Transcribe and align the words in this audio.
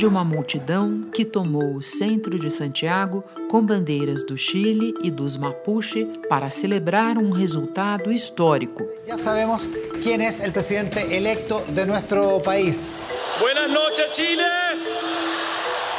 De 0.00 0.06
uma 0.06 0.24
multidão 0.24 1.02
que 1.12 1.26
tomou 1.26 1.74
o 1.74 1.82
centro 1.82 2.38
de 2.38 2.50
Santiago 2.50 3.22
com 3.50 3.60
bandeiras 3.60 4.24
do 4.24 4.34
Chile 4.34 4.94
e 5.02 5.10
dos 5.10 5.36
Mapuche 5.36 6.08
para 6.26 6.48
celebrar 6.48 7.18
um 7.18 7.28
resultado 7.28 8.10
histórico. 8.10 8.82
Já 9.06 9.18
sabemos 9.18 9.68
quem 10.02 10.14
é 10.14 10.48
o 10.48 10.52
presidente 10.52 11.00
eleito 11.00 11.60
de 11.70 11.84
nosso 11.84 12.40
país. 12.42 13.04
Buenas 13.40 13.70
noches, 13.70 14.16
Chile. 14.16 14.42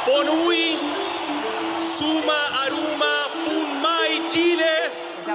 Bonui, 0.04 0.91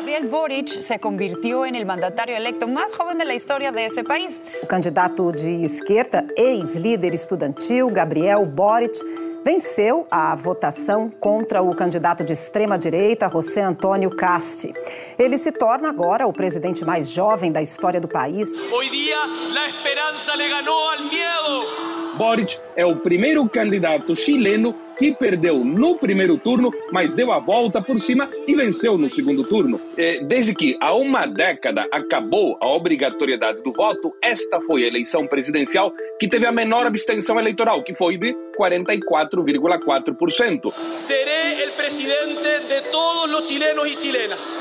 Gabriel 0.08 0.30
Boric 0.30 0.70
se 0.70 1.00
convirtió 1.00 1.66
en 1.66 1.76
el 1.76 1.86
mandatario 1.86 2.38
electo 2.38 2.66
más 2.66 2.96
joven 2.96 3.18
de 3.18 3.26
la 3.26 3.36
historia 3.36 3.74
de 3.74 3.88
ese 3.88 4.06
país. 4.06 4.40
O 4.64 4.66
candidato 4.66 5.34
de 5.34 5.66
esquerda, 5.66 6.24
ex-líder 6.38 7.14
estudantil, 7.14 7.88
Gabriel 7.92 8.46
Boric, 8.46 8.98
venceu 9.44 10.08
a 10.10 10.34
votação 10.34 11.10
contra 11.10 11.62
o 11.62 11.76
candidato 11.76 12.24
de 12.24 12.32
extrema-direita, 12.32 13.28
José 13.28 13.60
Antônio 13.60 14.10
Casti. 14.16 14.74
Ele 15.20 15.38
se 15.38 15.52
torna 15.52 15.90
agora 15.90 16.26
o 16.26 16.32
presidente 16.32 16.86
mais 16.86 17.12
jovem 17.12 17.52
da 17.52 17.62
história 17.62 18.00
do 18.00 18.08
país. 18.08 18.50
Hoy 18.72 18.90
día 18.90 19.18
la 19.54 19.68
esperanza 19.68 20.38
le 20.38 20.48
ganó 20.48 20.90
al 20.92 21.04
miedo. 21.04 22.07
Boric 22.18 22.58
é 22.76 22.84
o 22.84 22.96
primeiro 22.96 23.48
candidato 23.48 24.16
chileno 24.16 24.74
que 24.98 25.14
perdeu 25.14 25.64
no 25.64 25.98
primeiro 25.98 26.40
turno, 26.40 26.74
mas 26.92 27.14
deu 27.14 27.32
a 27.32 27.38
volta 27.38 27.80
por 27.80 28.00
cima 28.00 28.28
e 28.48 28.56
venceu 28.56 28.98
no 28.98 29.08
segundo 29.08 29.44
turno. 29.44 29.80
Desde 30.24 30.56
que 30.56 30.76
há 30.82 30.96
uma 30.96 31.28
década 31.28 31.86
acabou 31.92 32.58
a 32.60 32.66
obrigatoriedade 32.68 33.62
do 33.62 33.72
voto, 33.72 34.16
esta 34.22 34.60
foi 34.62 34.84
a 34.84 34.88
eleição 34.88 35.28
presidencial 35.28 35.94
que 36.20 36.28
teve 36.28 36.48
a 36.48 36.52
menor 36.52 36.88
abstenção 36.88 37.40
eleitoral, 37.40 37.84
que 37.84 37.94
foi 37.94 38.18
de 38.18 38.36
44,4%. 38.60 40.74
Seré 40.96 41.68
o 41.68 41.72
presidente 41.74 42.62
de 42.68 42.82
todos 42.90 43.42
os 43.42 43.48
chilenos 43.48 43.86
e 43.86 44.02
chilenas. 44.02 44.58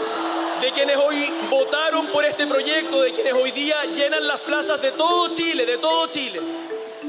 de 0.60 0.70
quienes 0.72 0.96
hoy 0.96 1.16
votaron 1.50 2.06
por 2.06 2.24
este 2.24 2.46
proyecto, 2.46 3.02
de 3.02 3.12
quienes 3.12 3.34
hoy 3.34 3.50
día 3.52 3.76
llenan 3.94 4.26
las 4.26 4.40
plazas 4.40 4.80
de 4.80 4.90
todo 4.92 5.34
Chile, 5.34 5.66
de 5.66 5.78
todo 5.78 6.08
Chile. 6.08 6.40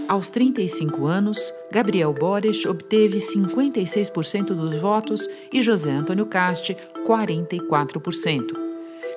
Aos 0.08 0.30
35 0.30 1.06
anos, 1.06 1.54
Gabriel 1.72 2.14
Boric 2.14 2.68
obteve 2.68 3.18
56% 3.18 4.48
dos 4.48 4.80
votos 4.80 5.28
e 5.52 5.62
José 5.62 5.92
Antônio 5.92 6.26
Casti 6.26 6.76
44%. 7.06 8.68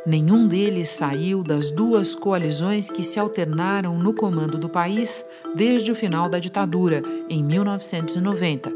Nenhum 0.07 0.49
deles 0.49 0.89
saiu 0.89 1.43
das 1.43 1.71
duas 1.71 2.15
coalizões 2.15 2.89
que 2.89 3.03
se 3.03 3.19
alternaram 3.19 3.99
no 3.99 4.15
comando 4.15 4.57
do 4.57 4.69
país 4.69 5.25
desde 5.55 5.93
o 5.93 5.95
final 5.95 6.29
da 6.29 6.39
ditadura, 6.39 7.03
em 7.29 7.45
1990. 7.45 8.73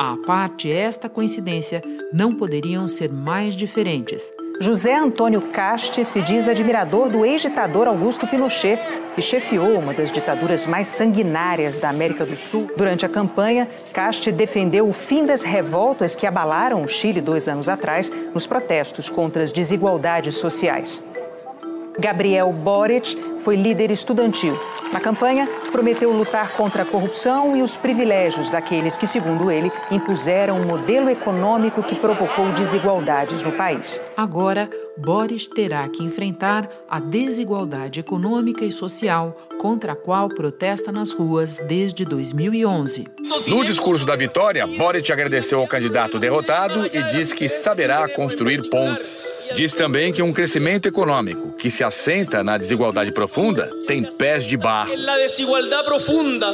À 0.00 0.16
parte 0.26 0.70
esta 0.70 1.08
coincidência, 1.08 1.82
não 2.12 2.34
poderiam 2.34 2.88
ser 2.88 3.12
mais 3.12 3.54
diferentes. 3.54 4.32
José 4.60 4.94
Antônio 4.94 5.42
Casti 5.42 6.04
se 6.04 6.22
diz 6.22 6.46
admirador 6.46 7.08
do 7.08 7.24
ex-ditador 7.24 7.88
Augusto 7.88 8.26
Pinochet, 8.26 8.80
que 9.14 9.20
chefiou 9.20 9.78
uma 9.78 9.92
das 9.92 10.12
ditaduras 10.12 10.64
mais 10.64 10.86
sanguinárias 10.86 11.78
da 11.80 11.88
América 11.88 12.24
do 12.24 12.36
Sul. 12.36 12.70
Durante 12.76 13.04
a 13.04 13.08
campanha, 13.08 13.68
Casti 13.92 14.30
defendeu 14.30 14.88
o 14.88 14.92
fim 14.92 15.26
das 15.26 15.42
revoltas 15.42 16.14
que 16.14 16.26
abalaram 16.26 16.82
o 16.82 16.88
Chile 16.88 17.20
dois 17.20 17.48
anos 17.48 17.68
atrás 17.68 18.10
nos 18.32 18.46
protestos 18.46 19.10
contra 19.10 19.42
as 19.42 19.52
desigualdades 19.52 20.36
sociais. 20.36 21.02
Gabriel 21.98 22.52
Boric 22.52 23.16
foi 23.38 23.56
líder 23.56 23.90
estudantil. 23.90 24.58
Na 24.94 25.00
campanha, 25.00 25.48
prometeu 25.72 26.12
lutar 26.12 26.52
contra 26.52 26.84
a 26.84 26.86
corrupção 26.86 27.56
e 27.56 27.62
os 27.62 27.76
privilégios 27.76 28.48
daqueles 28.48 28.96
que, 28.96 29.08
segundo 29.08 29.50
ele, 29.50 29.72
impuseram 29.90 30.60
um 30.60 30.64
modelo 30.64 31.10
econômico 31.10 31.82
que 31.82 31.96
provocou 31.96 32.52
desigualdades 32.52 33.42
no 33.42 33.50
país. 33.50 34.00
Agora, 34.16 34.70
Boris 34.96 35.48
terá 35.48 35.88
que 35.88 36.04
enfrentar 36.04 36.70
a 36.88 37.00
desigualdade 37.00 37.98
econômica 37.98 38.64
e 38.64 38.70
social 38.70 39.36
contra 39.60 39.94
a 39.94 39.96
qual 39.96 40.28
protesta 40.28 40.92
nas 40.92 41.10
ruas 41.10 41.58
desde 41.66 42.04
2011. 42.04 43.04
No 43.48 43.64
discurso 43.64 44.06
da 44.06 44.14
vitória, 44.14 44.64
Boric 44.64 45.10
agradeceu 45.10 45.58
ao 45.58 45.66
candidato 45.66 46.20
derrotado 46.20 46.86
e 46.86 47.02
disse 47.10 47.34
que 47.34 47.48
saberá 47.48 48.08
construir 48.08 48.70
pontes. 48.70 49.26
Diz 49.54 49.74
também 49.74 50.12
que 50.12 50.22
um 50.22 50.32
crescimento 50.32 50.86
econômico 50.86 51.52
que 51.52 51.70
se 51.70 51.84
assenta 51.84 52.42
na 52.42 52.58
desigualdade 52.58 53.12
profunda 53.12 53.70
tem 53.86 54.02
pés 54.02 54.46
de 54.46 54.56
barro. 54.56 54.90
La 54.96 55.16
desigualdad 55.16 55.84
profunda 55.84 56.52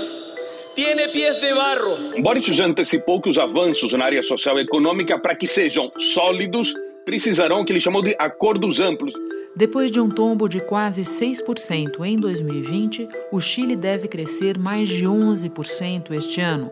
tiene 0.75 1.09
pies 1.09 1.41
de 1.41 1.55
barro. 1.55 2.23
Boric 2.23 2.53
já 2.53 2.67
antecipou 2.67 3.21
que 3.21 3.31
os 3.31 3.39
avanços 3.39 3.93
na 3.93 4.05
área 4.05 4.23
social 4.23 4.59
e 4.59 4.63
econômica, 4.63 5.19
para 5.19 5.35
que 5.35 5.47
sejam 5.47 5.91
sólidos, 5.99 6.75
precisarão 7.11 7.65
que 7.65 7.73
ele 7.73 7.81
chamou 7.81 8.03
de 8.03 8.15
acordos 8.21 8.79
amplos. 8.79 9.13
Depois 9.57 9.91
de 9.91 10.01
um 10.01 10.09
tombo 10.09 10.49
de 10.49 10.61
quase 10.61 11.03
6% 11.03 12.05
em 12.05 12.17
2020, 12.17 13.09
o 13.33 13.41
Chile 13.41 13.75
deve 13.75 14.07
crescer 14.07 14.57
mais 14.57 14.89
de 14.89 15.05
11% 15.07 16.13
este 16.13 16.41
ano. 16.41 16.71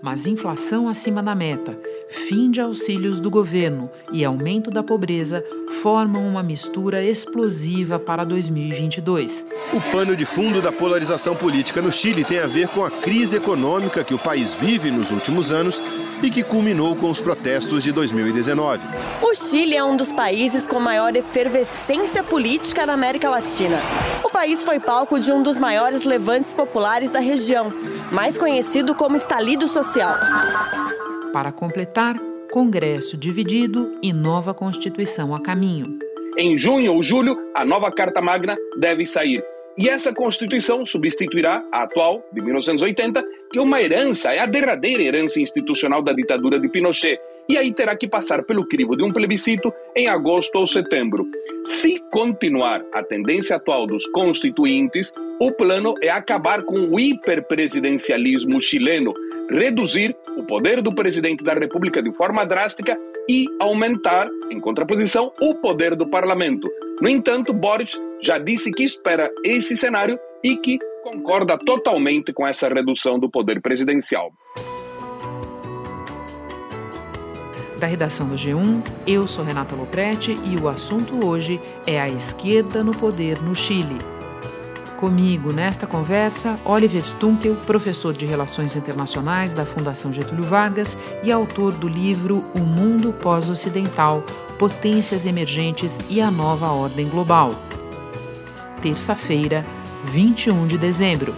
Mas 0.00 0.28
inflação 0.28 0.88
acima 0.88 1.24
da 1.24 1.34
meta, 1.34 1.76
fim 2.08 2.52
de 2.52 2.60
auxílios 2.60 3.18
do 3.18 3.28
governo 3.28 3.90
e 4.12 4.24
aumento 4.24 4.70
da 4.70 4.80
pobreza 4.80 5.44
formam 5.82 6.26
uma 6.26 6.42
mistura 6.42 7.04
explosiva 7.04 7.98
para 7.98 8.22
2022. 8.22 9.44
O 9.72 9.80
pano 9.90 10.14
de 10.14 10.24
fundo 10.24 10.62
da 10.62 10.70
polarização 10.70 11.34
política 11.34 11.82
no 11.82 11.90
Chile 11.90 12.24
tem 12.24 12.38
a 12.38 12.46
ver 12.46 12.68
com 12.68 12.84
a 12.84 12.90
crise 12.92 13.36
econômica 13.36 14.04
que 14.04 14.14
o 14.14 14.18
país 14.18 14.54
vive 14.54 14.88
nos 14.92 15.10
últimos 15.10 15.50
anos 15.50 15.82
e 16.22 16.30
que 16.30 16.42
culminou 16.42 16.94
com 16.96 17.10
os 17.10 17.20
protestos 17.20 17.82
de 17.82 17.92
2019. 17.92 18.80
O 19.22 19.34
Chile 19.34 19.76
é 19.76 19.84
um 19.84 19.96
dos 19.96 20.12
países 20.12 20.66
com 20.66 20.78
maior 20.80 21.14
efervescência 21.16 22.22
política 22.22 22.84
na 22.86 22.94
América 22.94 23.28
Latina. 23.28 23.78
O 24.24 24.30
país 24.30 24.64
foi 24.64 24.78
palco 24.78 25.18
de 25.18 25.32
um 25.32 25.42
dos 25.42 25.58
maiores 25.58 26.04
levantes 26.04 26.54
populares 26.54 27.10
da 27.10 27.20
região, 27.20 27.72
mais 28.12 28.36
conhecido 28.36 28.94
como 28.94 29.16
estalido 29.16 29.66
social. 29.68 30.14
Para 31.32 31.52
completar, 31.52 32.16
Congresso 32.50 33.16
dividido 33.16 33.94
e 34.02 34.12
nova 34.12 34.52
Constituição 34.52 35.34
a 35.34 35.40
caminho. 35.40 35.98
Em 36.36 36.56
junho 36.56 36.94
ou 36.94 37.02
julho, 37.02 37.38
a 37.54 37.64
nova 37.64 37.90
Carta 37.92 38.20
Magna 38.20 38.56
deve 38.76 39.06
sair. 39.06 39.42
E 39.78 39.88
essa 39.88 40.12
Constituição 40.12 40.84
substituirá 40.84 41.64
a 41.72 41.82
atual, 41.82 42.24
de 42.32 42.42
1980, 42.42 43.22
que 43.52 43.58
é 43.58 43.62
uma 43.62 43.80
herança, 43.80 44.32
é 44.32 44.38
a 44.38 44.46
derradeira 44.46 45.02
herança 45.02 45.40
institucional 45.40 46.02
da 46.02 46.12
ditadura 46.12 46.58
de 46.58 46.68
Pinochet. 46.68 47.18
E 47.48 47.56
aí 47.56 47.72
terá 47.72 47.96
que 47.96 48.06
passar 48.06 48.44
pelo 48.44 48.66
crivo 48.66 48.96
de 48.96 49.02
um 49.02 49.12
plebiscito 49.12 49.72
em 49.96 50.08
agosto 50.08 50.56
ou 50.56 50.66
setembro. 50.66 51.26
Se 51.64 52.00
continuar 52.10 52.82
a 52.92 53.02
tendência 53.02 53.56
atual 53.56 53.86
dos 53.86 54.06
constituintes, 54.06 55.12
o 55.38 55.52
plano 55.52 55.94
é 56.02 56.08
acabar 56.08 56.62
com 56.62 56.88
o 56.88 56.98
hiperpresidencialismo 56.98 58.60
chileno, 58.60 59.12
reduzir 59.50 60.16
o 60.36 60.44
poder 60.44 60.80
do 60.80 60.94
presidente 60.94 61.44
da 61.44 61.52
República 61.52 62.02
de 62.02 62.12
forma 62.12 62.44
drástica 62.46 62.98
e 63.28 63.46
aumentar, 63.60 64.28
em 64.50 64.58
contraposição, 64.58 65.32
o 65.40 65.54
poder 65.54 65.94
do 65.94 66.08
parlamento. 66.08 66.68
No 67.00 67.08
entanto, 67.08 67.52
Boric 67.52 67.96
já 68.22 68.38
disse 68.38 68.70
que 68.70 68.82
espera 68.82 69.30
esse 69.44 69.76
cenário 69.76 70.18
e 70.42 70.56
que 70.56 70.78
concorda 71.02 71.58
totalmente 71.58 72.32
com 72.32 72.46
essa 72.46 72.68
redução 72.68 73.18
do 73.18 73.30
poder 73.30 73.60
presidencial. 73.60 74.32
Da 77.80 77.86
redação 77.86 78.28
do 78.28 78.34
G1, 78.34 78.82
eu 79.06 79.26
sou 79.26 79.42
Renata 79.42 79.74
Loprete 79.74 80.38
e 80.44 80.54
o 80.58 80.68
assunto 80.68 81.26
hoje 81.26 81.58
é 81.86 81.98
a 81.98 82.10
esquerda 82.10 82.84
no 82.84 82.94
poder 82.94 83.40
no 83.40 83.54
Chile. 83.54 83.96
Comigo 84.98 85.50
nesta 85.50 85.86
conversa, 85.86 86.56
Oliver 86.62 87.02
Stunkel, 87.02 87.56
professor 87.64 88.12
de 88.12 88.26
Relações 88.26 88.76
Internacionais 88.76 89.54
da 89.54 89.64
Fundação 89.64 90.12
Getúlio 90.12 90.44
Vargas 90.44 90.94
e 91.22 91.32
autor 91.32 91.72
do 91.72 91.88
livro 91.88 92.44
O 92.54 92.58
Mundo 92.58 93.14
Pós-Ocidental: 93.14 94.22
Potências 94.58 95.24
Emergentes 95.24 95.98
e 96.10 96.20
a 96.20 96.30
Nova 96.30 96.70
Ordem 96.70 97.08
Global. 97.08 97.54
Terça-feira, 98.82 99.64
21 100.04 100.66
de 100.66 100.76
dezembro. 100.76 101.34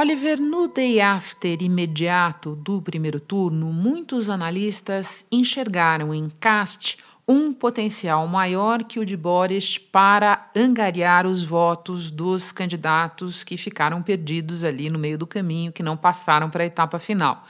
Oliver, 0.00 0.40
no 0.40 0.68
day 0.68 1.00
after 1.00 1.60
imediato 1.60 2.54
do 2.54 2.80
primeiro 2.80 3.18
turno, 3.18 3.72
muitos 3.72 4.30
analistas 4.30 5.26
enxergaram 5.28 6.14
em 6.14 6.30
Cast 6.38 6.98
um 7.26 7.52
potencial 7.52 8.24
maior 8.28 8.84
que 8.84 9.00
o 9.00 9.04
de 9.04 9.16
Boris 9.16 9.76
para 9.76 10.46
angariar 10.54 11.26
os 11.26 11.42
votos 11.42 12.12
dos 12.12 12.52
candidatos 12.52 13.42
que 13.42 13.56
ficaram 13.56 14.00
perdidos 14.00 14.62
ali 14.62 14.88
no 14.88 15.00
meio 15.00 15.18
do 15.18 15.26
caminho, 15.26 15.72
que 15.72 15.82
não 15.82 15.96
passaram 15.96 16.48
para 16.48 16.62
a 16.62 16.66
etapa 16.66 17.00
final. 17.00 17.44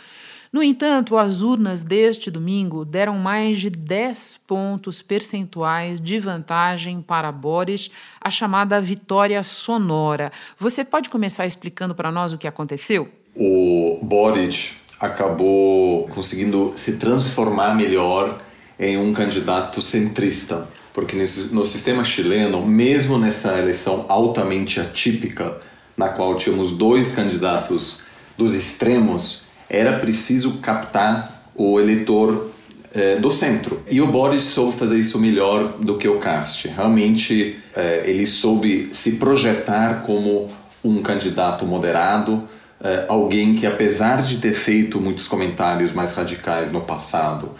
No 0.50 0.62
entanto, 0.62 1.18
as 1.18 1.42
urnas 1.42 1.82
deste 1.82 2.30
domingo 2.30 2.82
deram 2.82 3.18
mais 3.18 3.58
de 3.58 3.68
10 3.68 4.40
pontos 4.46 5.02
percentuais 5.02 6.00
de 6.00 6.18
vantagem 6.18 7.02
para 7.02 7.30
Boris, 7.30 7.90
a 8.18 8.30
chamada 8.30 8.80
vitória 8.80 9.42
sonora. 9.42 10.32
Você 10.58 10.84
pode 10.84 11.10
começar 11.10 11.46
explicando 11.46 11.94
para 11.94 12.10
nós 12.10 12.32
o 12.32 12.38
que 12.38 12.46
aconteceu? 12.46 13.08
O 13.36 13.98
Boric 14.02 14.76
acabou 14.98 16.08
conseguindo 16.08 16.72
se 16.76 16.96
transformar 16.96 17.74
melhor 17.74 18.40
em 18.78 18.96
um 18.96 19.12
candidato 19.12 19.82
centrista, 19.82 20.66
porque 20.94 21.14
no 21.52 21.64
sistema 21.64 22.02
chileno, 22.02 22.64
mesmo 22.66 23.18
nessa 23.18 23.58
eleição 23.58 24.06
altamente 24.08 24.80
atípica, 24.80 25.60
na 25.94 26.08
qual 26.08 26.36
tínhamos 26.36 26.72
dois 26.72 27.14
candidatos 27.14 28.04
dos 28.36 28.54
extremos, 28.54 29.47
era 29.68 29.98
preciso 29.98 30.58
captar 30.58 31.50
o 31.54 31.78
eleitor 31.78 32.50
eh, 32.94 33.16
do 33.16 33.30
centro. 33.30 33.82
E 33.90 34.00
o 34.00 34.06
Boric 34.06 34.42
soube 34.42 34.76
fazer 34.76 34.98
isso 34.98 35.18
melhor 35.18 35.74
do 35.78 35.98
que 35.98 36.08
o 36.08 36.18
Cast. 36.18 36.68
Realmente, 36.68 37.58
eh, 37.76 38.04
ele 38.06 38.26
soube 38.26 38.90
se 38.92 39.16
projetar 39.16 40.02
como 40.06 40.50
um 40.82 41.02
candidato 41.02 41.66
moderado, 41.66 42.48
eh, 42.82 43.04
alguém 43.08 43.54
que, 43.54 43.66
apesar 43.66 44.22
de 44.22 44.38
ter 44.38 44.54
feito 44.54 45.00
muitos 45.00 45.28
comentários 45.28 45.92
mais 45.92 46.14
radicais 46.14 46.72
no 46.72 46.80
passado, 46.80 47.56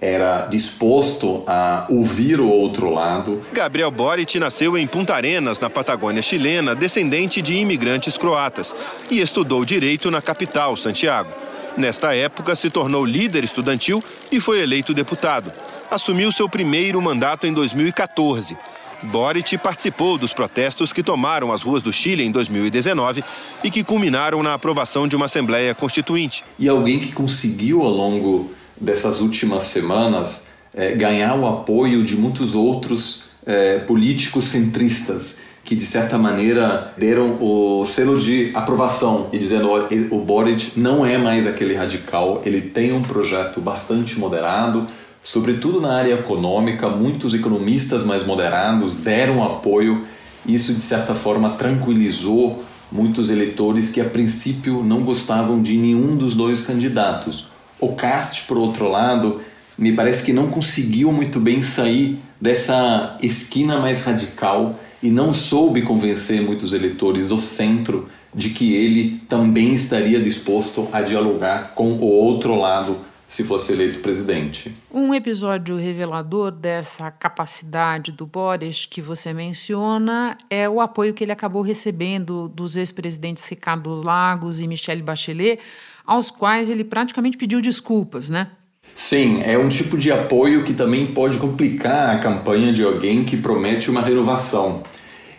era 0.00 0.46
disposto 0.46 1.44
a 1.46 1.86
ouvir 1.88 2.40
o 2.40 2.48
outro 2.48 2.90
lado. 2.90 3.40
Gabriel 3.52 3.90
Boric 3.92 4.36
nasceu 4.40 4.76
em 4.76 4.84
Punta 4.84 5.14
Arenas, 5.14 5.60
na 5.60 5.70
Patagônia 5.70 6.20
chilena, 6.20 6.74
descendente 6.74 7.40
de 7.40 7.54
imigrantes 7.54 8.16
croatas, 8.16 8.74
e 9.08 9.20
estudou 9.20 9.64
direito 9.64 10.10
na 10.10 10.20
capital, 10.20 10.76
Santiago. 10.76 11.30
Nesta 11.76 12.14
época, 12.14 12.54
se 12.54 12.68
tornou 12.68 13.04
líder 13.04 13.44
estudantil 13.44 14.02
e 14.30 14.40
foi 14.40 14.60
eleito 14.60 14.92
deputado. 14.92 15.50
Assumiu 15.90 16.30
seu 16.30 16.48
primeiro 16.48 17.00
mandato 17.00 17.46
em 17.46 17.52
2014. 17.52 18.56
Boric 19.04 19.58
participou 19.58 20.16
dos 20.16 20.32
protestos 20.32 20.92
que 20.92 21.02
tomaram 21.02 21.52
as 21.52 21.62
ruas 21.62 21.82
do 21.82 21.92
Chile 21.92 22.22
em 22.22 22.30
2019 22.30 23.24
e 23.64 23.70
que 23.70 23.82
culminaram 23.82 24.42
na 24.42 24.54
aprovação 24.54 25.08
de 25.08 25.16
uma 25.16 25.26
Assembleia 25.26 25.74
Constituinte. 25.74 26.44
E 26.58 26.68
alguém 26.68 27.00
que 27.00 27.12
conseguiu, 27.12 27.82
ao 27.82 27.90
longo 27.90 28.52
dessas 28.80 29.20
últimas 29.20 29.64
semanas, 29.64 30.46
é, 30.74 30.94
ganhar 30.94 31.34
o 31.34 31.46
apoio 31.46 32.04
de 32.04 32.16
muitos 32.16 32.54
outros 32.54 33.32
é, 33.44 33.80
políticos 33.80 34.44
centristas 34.44 35.41
que 35.72 35.76
de 35.76 35.86
certa 35.86 36.18
maneira 36.18 36.92
deram 36.98 37.38
o 37.40 37.82
selo 37.86 38.20
de 38.20 38.50
aprovação 38.52 39.28
e 39.32 39.38
dizendo 39.38 39.70
o 40.10 40.18
Boric 40.18 40.78
não 40.78 41.06
é 41.06 41.16
mais 41.16 41.46
aquele 41.46 41.74
radical, 41.74 42.42
ele 42.44 42.60
tem 42.60 42.92
um 42.92 43.00
projeto 43.00 43.58
bastante 43.58 44.20
moderado, 44.20 44.86
sobretudo 45.22 45.80
na 45.80 45.94
área 45.94 46.12
econômica, 46.12 46.90
muitos 46.90 47.32
economistas 47.32 48.04
mais 48.04 48.26
moderados 48.26 48.96
deram 48.96 49.42
apoio, 49.42 50.04
isso 50.44 50.74
de 50.74 50.82
certa 50.82 51.14
forma 51.14 51.48
tranquilizou 51.52 52.62
muitos 52.90 53.30
eleitores 53.30 53.90
que 53.90 54.00
a 54.02 54.04
princípio 54.04 54.84
não 54.84 55.00
gostavam 55.00 55.62
de 55.62 55.78
nenhum 55.78 56.18
dos 56.18 56.34
dois 56.34 56.66
candidatos. 56.66 57.48
O 57.80 57.94
Cast, 57.94 58.42
por 58.42 58.58
outro 58.58 58.90
lado, 58.90 59.40
me 59.78 59.94
parece 59.94 60.22
que 60.22 60.34
não 60.34 60.48
conseguiu 60.48 61.10
muito 61.10 61.40
bem 61.40 61.62
sair 61.62 62.20
dessa 62.38 63.16
esquina 63.22 63.78
mais 63.78 64.04
radical 64.04 64.78
e 65.02 65.10
não 65.10 65.32
soube 65.32 65.82
convencer 65.82 66.40
muitos 66.42 66.72
eleitores 66.72 67.28
do 67.28 67.40
centro 67.40 68.08
de 68.34 68.50
que 68.50 68.74
ele 68.74 69.20
também 69.28 69.74
estaria 69.74 70.20
disposto 70.20 70.88
a 70.92 71.02
dialogar 71.02 71.74
com 71.74 71.92
o 71.92 72.04
outro 72.04 72.54
lado 72.54 72.98
se 73.32 73.44
fosse 73.44 73.72
eleito 73.72 74.00
presidente. 74.00 74.74
Um 74.92 75.14
episódio 75.14 75.76
revelador 75.76 76.50
dessa 76.50 77.10
capacidade 77.10 78.12
do 78.12 78.26
Boris 78.26 78.84
que 78.84 79.00
você 79.00 79.32
menciona 79.32 80.36
é 80.50 80.68
o 80.68 80.82
apoio 80.82 81.14
que 81.14 81.24
ele 81.24 81.32
acabou 81.32 81.62
recebendo 81.62 82.46
dos 82.48 82.76
ex-presidentes 82.76 83.46
Ricardo 83.46 83.94
Lagos 83.94 84.60
e 84.60 84.66
Michelle 84.66 85.02
Bachelet, 85.02 85.58
aos 86.06 86.30
quais 86.30 86.68
ele 86.68 86.84
praticamente 86.84 87.38
pediu 87.38 87.62
desculpas, 87.62 88.28
né? 88.28 88.48
Sim, 88.94 89.42
é 89.42 89.56
um 89.56 89.68
tipo 89.68 89.96
de 89.96 90.12
apoio 90.12 90.64
que 90.64 90.74
também 90.74 91.06
pode 91.06 91.38
complicar 91.38 92.14
a 92.14 92.18
campanha 92.18 92.72
de 92.72 92.84
alguém 92.84 93.24
que 93.24 93.36
promete 93.36 93.90
uma 93.90 94.02
renovação. 94.02 94.82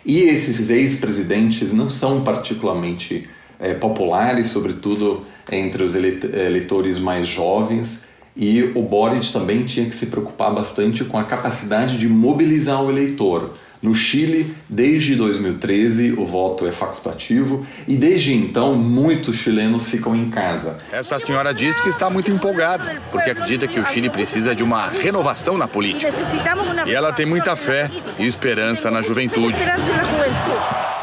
E 0.04 0.18
esses 0.22 0.70
ex-presidentes 0.70 1.72
não 1.72 1.88
são 1.88 2.22
particularmente 2.22 3.28
é, 3.58 3.72
populares, 3.74 4.48
sobretudo 4.48 5.24
entre 5.50 5.82
os 5.82 5.94
eleitores 5.94 6.98
mais 6.98 7.26
jovens. 7.26 8.04
E 8.36 8.62
o 8.74 8.82
Boric 8.82 9.32
também 9.32 9.62
tinha 9.62 9.86
que 9.86 9.94
se 9.94 10.06
preocupar 10.06 10.52
bastante 10.52 11.04
com 11.04 11.16
a 11.16 11.24
capacidade 11.24 11.96
de 11.96 12.08
mobilizar 12.08 12.82
o 12.82 12.90
eleitor. 12.90 13.54
No 13.84 13.94
Chile, 13.94 14.56
desde 14.66 15.14
2013, 15.14 16.12
o 16.12 16.24
voto 16.24 16.66
é 16.66 16.72
facultativo 16.72 17.66
e 17.86 17.94
desde 17.96 18.32
então 18.32 18.74
muitos 18.74 19.36
chilenos 19.36 19.90
ficam 19.90 20.16
em 20.16 20.30
casa. 20.30 20.78
Esta 20.90 21.18
senhora 21.18 21.52
diz 21.52 21.78
que 21.82 21.90
está 21.90 22.08
muito 22.08 22.30
empolgada, 22.30 23.02
porque 23.12 23.28
acredita 23.28 23.68
que 23.68 23.78
o 23.78 23.84
Chile 23.84 24.08
precisa 24.08 24.54
de 24.54 24.62
uma 24.62 24.88
renovação 24.88 25.58
na 25.58 25.68
política. 25.68 26.14
E 26.86 26.94
ela 26.94 27.12
tem 27.12 27.26
muita 27.26 27.54
fé 27.56 27.90
e 28.18 28.24
esperança 28.24 28.90
na 28.90 29.02
juventude. 29.02 29.58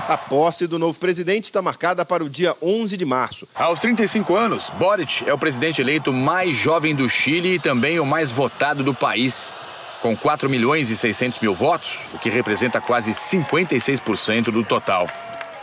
A 0.09 0.17
posse 0.17 0.65
do 0.65 0.79
novo 0.79 0.97
presidente 0.97 1.45
está 1.45 1.61
marcada 1.61 2.03
para 2.03 2.23
o 2.23 2.29
dia 2.29 2.55
11 2.59 2.97
de 2.97 3.05
março. 3.05 3.47
Aos 3.53 3.77
35 3.77 4.35
anos, 4.35 4.71
Boric 4.79 5.23
é 5.29 5.33
o 5.33 5.37
presidente 5.37 5.81
eleito 5.81 6.11
mais 6.11 6.55
jovem 6.57 6.95
do 6.95 7.07
Chile 7.07 7.53
e 7.53 7.59
também 7.59 7.99
o 7.99 8.05
mais 8.07 8.31
votado 8.31 8.83
do 8.83 8.93
país 8.93 9.53
com 10.01 10.15
4 10.15 10.49
milhões 10.49 10.89
e 10.89 10.97
600 10.97 11.39
mil 11.39 11.53
votos, 11.53 11.99
o 12.13 12.17
que 12.17 12.29
representa 12.29 12.81
quase 12.81 13.11
56% 13.11 14.45
do 14.45 14.63
total. 14.63 15.07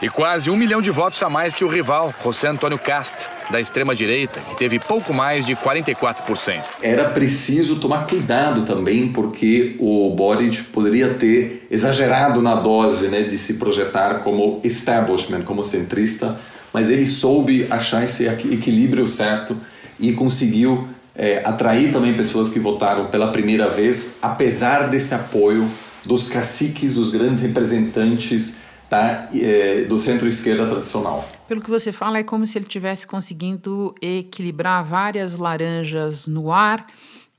E 0.00 0.08
quase 0.08 0.48
um 0.48 0.56
milhão 0.56 0.80
de 0.80 0.92
votos 0.92 1.20
a 1.24 1.28
mais 1.28 1.54
que 1.54 1.64
o 1.64 1.68
rival, 1.68 2.14
José 2.22 2.46
Antônio 2.46 2.78
Cast, 2.78 3.28
da 3.50 3.60
extrema-direita, 3.60 4.40
que 4.40 4.56
teve 4.56 4.78
pouco 4.78 5.12
mais 5.12 5.44
de 5.44 5.56
44%. 5.56 6.62
Era 6.80 7.08
preciso 7.08 7.80
tomar 7.80 8.06
cuidado 8.06 8.62
também, 8.62 9.08
porque 9.08 9.74
o 9.80 10.14
Boric 10.14 10.62
poderia 10.64 11.14
ter 11.14 11.66
exagerado 11.68 12.40
na 12.40 12.54
dose 12.54 13.08
né, 13.08 13.22
de 13.22 13.36
se 13.36 13.54
projetar 13.54 14.20
como 14.20 14.60
establishment, 14.62 15.42
como 15.42 15.64
centrista, 15.64 16.38
mas 16.72 16.92
ele 16.92 17.06
soube 17.06 17.66
achar 17.68 18.04
esse 18.04 18.26
equilíbrio 18.26 19.04
certo 19.04 19.56
e 19.98 20.12
conseguiu 20.12 20.88
é, 21.18 21.42
atrair 21.44 21.92
também 21.92 22.14
pessoas 22.14 22.48
que 22.48 22.60
votaram 22.60 23.08
pela 23.08 23.32
primeira 23.32 23.68
vez, 23.68 24.18
apesar 24.22 24.88
desse 24.88 25.12
apoio 25.12 25.68
dos 26.04 26.28
caciques, 26.28 26.94
dos 26.94 27.10
grandes 27.10 27.42
representantes 27.42 28.60
tá, 28.88 29.28
é, 29.34 29.82
do 29.82 29.98
centro-esquerda 29.98 30.64
tradicional. 30.66 31.28
Pelo 31.48 31.60
que 31.60 31.68
você 31.68 31.90
fala, 31.90 32.18
é 32.18 32.22
como 32.22 32.46
se 32.46 32.56
ele 32.56 32.66
tivesse 32.66 33.06
conseguindo 33.06 33.94
equilibrar 34.00 34.84
várias 34.84 35.36
laranjas 35.36 36.28
no 36.28 36.52
ar 36.52 36.86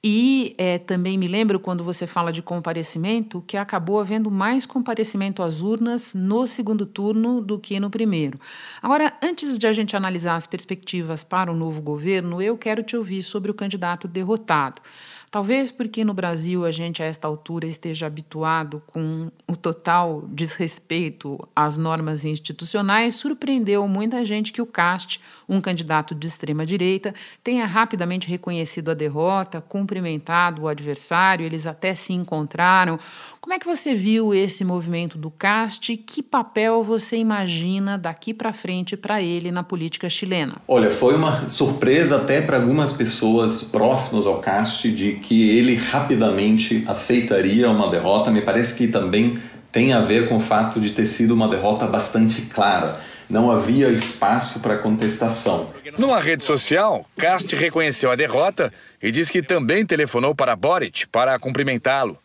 e 0.01 0.55
é, 0.57 0.77
também 0.77 1.17
me 1.17 1.27
lembro 1.27 1.59
quando 1.59 1.83
você 1.83 2.07
fala 2.07 2.31
de 2.31 2.41
comparecimento 2.41 3.43
que 3.45 3.57
acabou 3.57 3.99
havendo 3.99 4.31
mais 4.31 4.65
comparecimento 4.65 5.43
às 5.43 5.61
urnas 5.61 6.13
no 6.13 6.47
segundo 6.47 6.85
turno 6.85 7.41
do 7.41 7.59
que 7.59 7.79
no 7.81 7.89
primeiro. 7.89 8.39
Agora, 8.81 9.13
antes 9.21 9.57
de 9.57 9.67
a 9.67 9.73
gente 9.73 9.97
analisar 9.97 10.35
as 10.35 10.47
perspectivas 10.47 11.23
para 11.23 11.51
o 11.51 11.55
novo 11.55 11.81
governo, 11.81 12.41
eu 12.41 12.57
quero 12.57 12.81
te 12.81 12.95
ouvir 12.95 13.21
sobre 13.21 13.51
o 13.51 13.53
candidato 13.53 14.07
derrotado. 14.07 14.81
Talvez 15.31 15.69
porque 15.69 16.03
no 16.03 16.11
Brasil 16.11 16.65
a 16.65 16.71
gente, 16.71 17.03
a 17.03 17.05
esta 17.05 17.27
altura, 17.27 17.67
esteja 17.67 18.07
habituado 18.07 18.81
com 18.87 19.29
o 19.47 19.55
total 19.55 20.23
desrespeito 20.27 21.37
às 21.55 21.77
normas 21.77 22.25
institucionais, 22.25 23.13
surpreendeu 23.13 23.87
muita 23.87 24.25
gente 24.25 24.51
que 24.51 24.61
o 24.61 24.65
CAST, 24.65 25.21
um 25.47 25.61
candidato 25.61 26.15
de 26.15 26.25
extrema-direita, 26.25 27.13
tenha 27.43 27.67
rapidamente 27.67 28.27
reconhecido 28.27 28.89
a 28.89 28.95
derrota, 28.95 29.61
cumprimentado 29.61 30.63
o 30.63 30.67
adversário, 30.67 31.45
eles 31.45 31.67
até 31.67 31.93
se 31.93 32.11
encontraram. 32.11 32.99
Como 33.41 33.53
é 33.53 33.59
que 33.59 33.65
você 33.65 33.95
viu 33.95 34.33
esse 34.33 34.65
movimento 34.65 35.17
do 35.17 35.31
CAST? 35.31 35.95
Que 35.95 36.21
papel 36.21 36.83
você 36.83 37.15
imagina 37.15 37.97
daqui 37.97 38.33
para 38.33 38.51
frente 38.51 38.97
para 38.97 39.21
ele 39.21 39.49
na 39.49 39.63
política 39.63 40.09
chilena? 40.09 40.57
Olha, 40.67 40.91
foi 40.91 41.15
uma 41.15 41.49
surpresa 41.49 42.17
até 42.17 42.41
para 42.41 42.57
algumas 42.57 42.91
pessoas 42.91 43.63
próximas 43.63 44.27
ao 44.27 44.39
CAST 44.39 44.91
de 44.91 45.13
que 45.13 45.57
ele 45.57 45.77
rapidamente 45.77 46.83
aceitaria 46.85 47.69
uma 47.69 47.89
derrota. 47.89 48.29
Me 48.29 48.41
parece 48.41 48.77
que 48.77 48.89
também 48.89 49.37
tem 49.71 49.93
a 49.93 50.01
ver 50.01 50.27
com 50.27 50.35
o 50.35 50.41
fato 50.41 50.79
de 50.81 50.89
ter 50.89 51.05
sido 51.05 51.33
uma 51.33 51.47
derrota 51.47 51.87
bastante 51.87 52.41
clara. 52.41 52.99
não 53.29 53.49
havia 53.51 53.89
espaço 53.89 54.59
para 54.59 54.77
contestação. 54.77 55.71
Numa 55.97 56.19
rede 56.19 56.43
social, 56.43 57.05
Cast 57.15 57.55
reconheceu 57.55 58.11
a 58.11 58.15
derrota 58.15 58.73
e 59.01 59.11
diz 59.11 59.29
que 59.29 59.41
também 59.41 59.85
telefonou 59.85 60.35
para 60.35 60.55
Boric 60.55 61.07
para 61.07 61.37
cumprimentá-lo. 61.39 62.17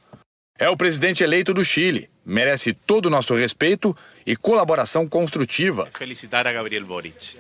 É 0.57 0.69
o 0.69 0.77
presidente 0.77 1.25
eleito 1.25 1.53
do 1.53 1.65
Chile, 1.65 2.09
merece 2.25 2.73
todo 2.73 3.07
o 3.07 3.11
nosso 3.11 3.35
respeito 3.35 3.95
e 4.25 4.37
colaboração 4.37 5.05
construtiva. 5.05 5.89
Felicitar 5.99 6.47
a 6.47 6.53
Gabriel 6.53 6.85
Boric. 6.85 7.37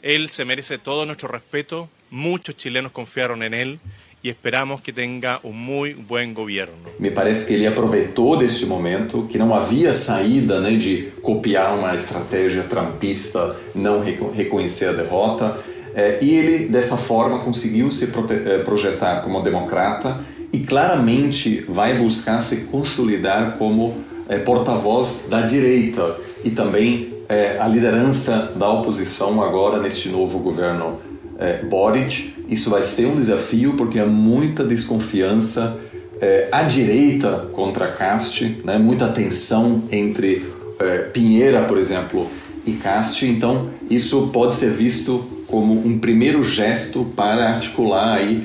Ele 0.00 0.28
se 0.28 0.44
merece 0.44 0.78
todo 0.78 1.02
o 1.02 1.04
nosso 1.04 1.26
respeito. 1.26 1.90
Muitos 2.08 2.54
chilenos 2.56 2.92
confiaram 2.92 3.34
em 3.42 3.52
ele 3.52 3.80
e 4.22 4.28
esperamos 4.28 4.80
que 4.82 4.92
tenha 4.92 5.40
um 5.42 5.50
muito 5.50 6.00
bom 6.02 6.32
governo. 6.32 6.74
Me 6.96 7.10
parece 7.10 7.44
que 7.44 7.54
ele 7.54 7.66
aproveitou 7.66 8.38
deste 8.38 8.66
momento, 8.66 9.26
que 9.28 9.36
não 9.36 9.52
havia 9.52 9.92
saída 9.92 10.60
né, 10.60 10.76
de 10.76 11.12
copiar 11.22 11.76
uma 11.76 11.96
estratégia 11.96 12.62
trampista, 12.62 13.56
não 13.74 14.00
reconhecer 14.00 14.90
a 14.90 14.92
derrota, 14.92 15.58
é, 15.92 16.18
e 16.22 16.36
ele, 16.36 16.68
dessa 16.68 16.96
forma, 16.96 17.40
conseguiu 17.40 17.90
se 17.90 18.04
é, 18.04 18.58
projetar 18.58 19.22
como 19.22 19.42
democrata 19.42 20.20
e 20.54 20.60
claramente 20.60 21.64
vai 21.68 21.98
buscar 21.98 22.40
se 22.40 22.68
consolidar 22.70 23.56
como 23.58 24.04
é, 24.28 24.38
porta-voz 24.38 25.26
da 25.28 25.40
direita 25.40 26.14
e 26.44 26.50
também 26.50 27.12
é, 27.28 27.58
a 27.58 27.66
liderança 27.66 28.52
da 28.54 28.70
oposição 28.70 29.42
agora 29.42 29.82
neste 29.82 30.08
novo 30.08 30.38
governo 30.38 31.00
é, 31.40 31.64
Boric. 31.64 32.32
Isso 32.48 32.70
vai 32.70 32.84
ser 32.84 33.06
um 33.06 33.16
desafio 33.16 33.74
porque 33.74 33.98
há 33.98 34.06
muita 34.06 34.62
desconfiança 34.62 35.76
é, 36.20 36.46
à 36.52 36.62
direita 36.62 37.48
contra 37.52 37.88
Cast, 37.88 38.60
né? 38.64 38.78
muita 38.78 39.08
tensão 39.08 39.82
entre 39.90 40.54
Pinheira, 41.12 41.62
por 41.64 41.78
exemplo, 41.78 42.28
e 42.66 42.72
Cast. 42.72 43.26
Então, 43.26 43.70
isso 43.90 44.30
pode 44.32 44.54
ser 44.54 44.70
visto 44.70 45.24
como 45.46 45.72
um 45.72 45.98
primeiro 45.98 46.42
gesto 46.42 47.04
para 47.16 47.48
articular 47.50 48.14
aí 48.14 48.42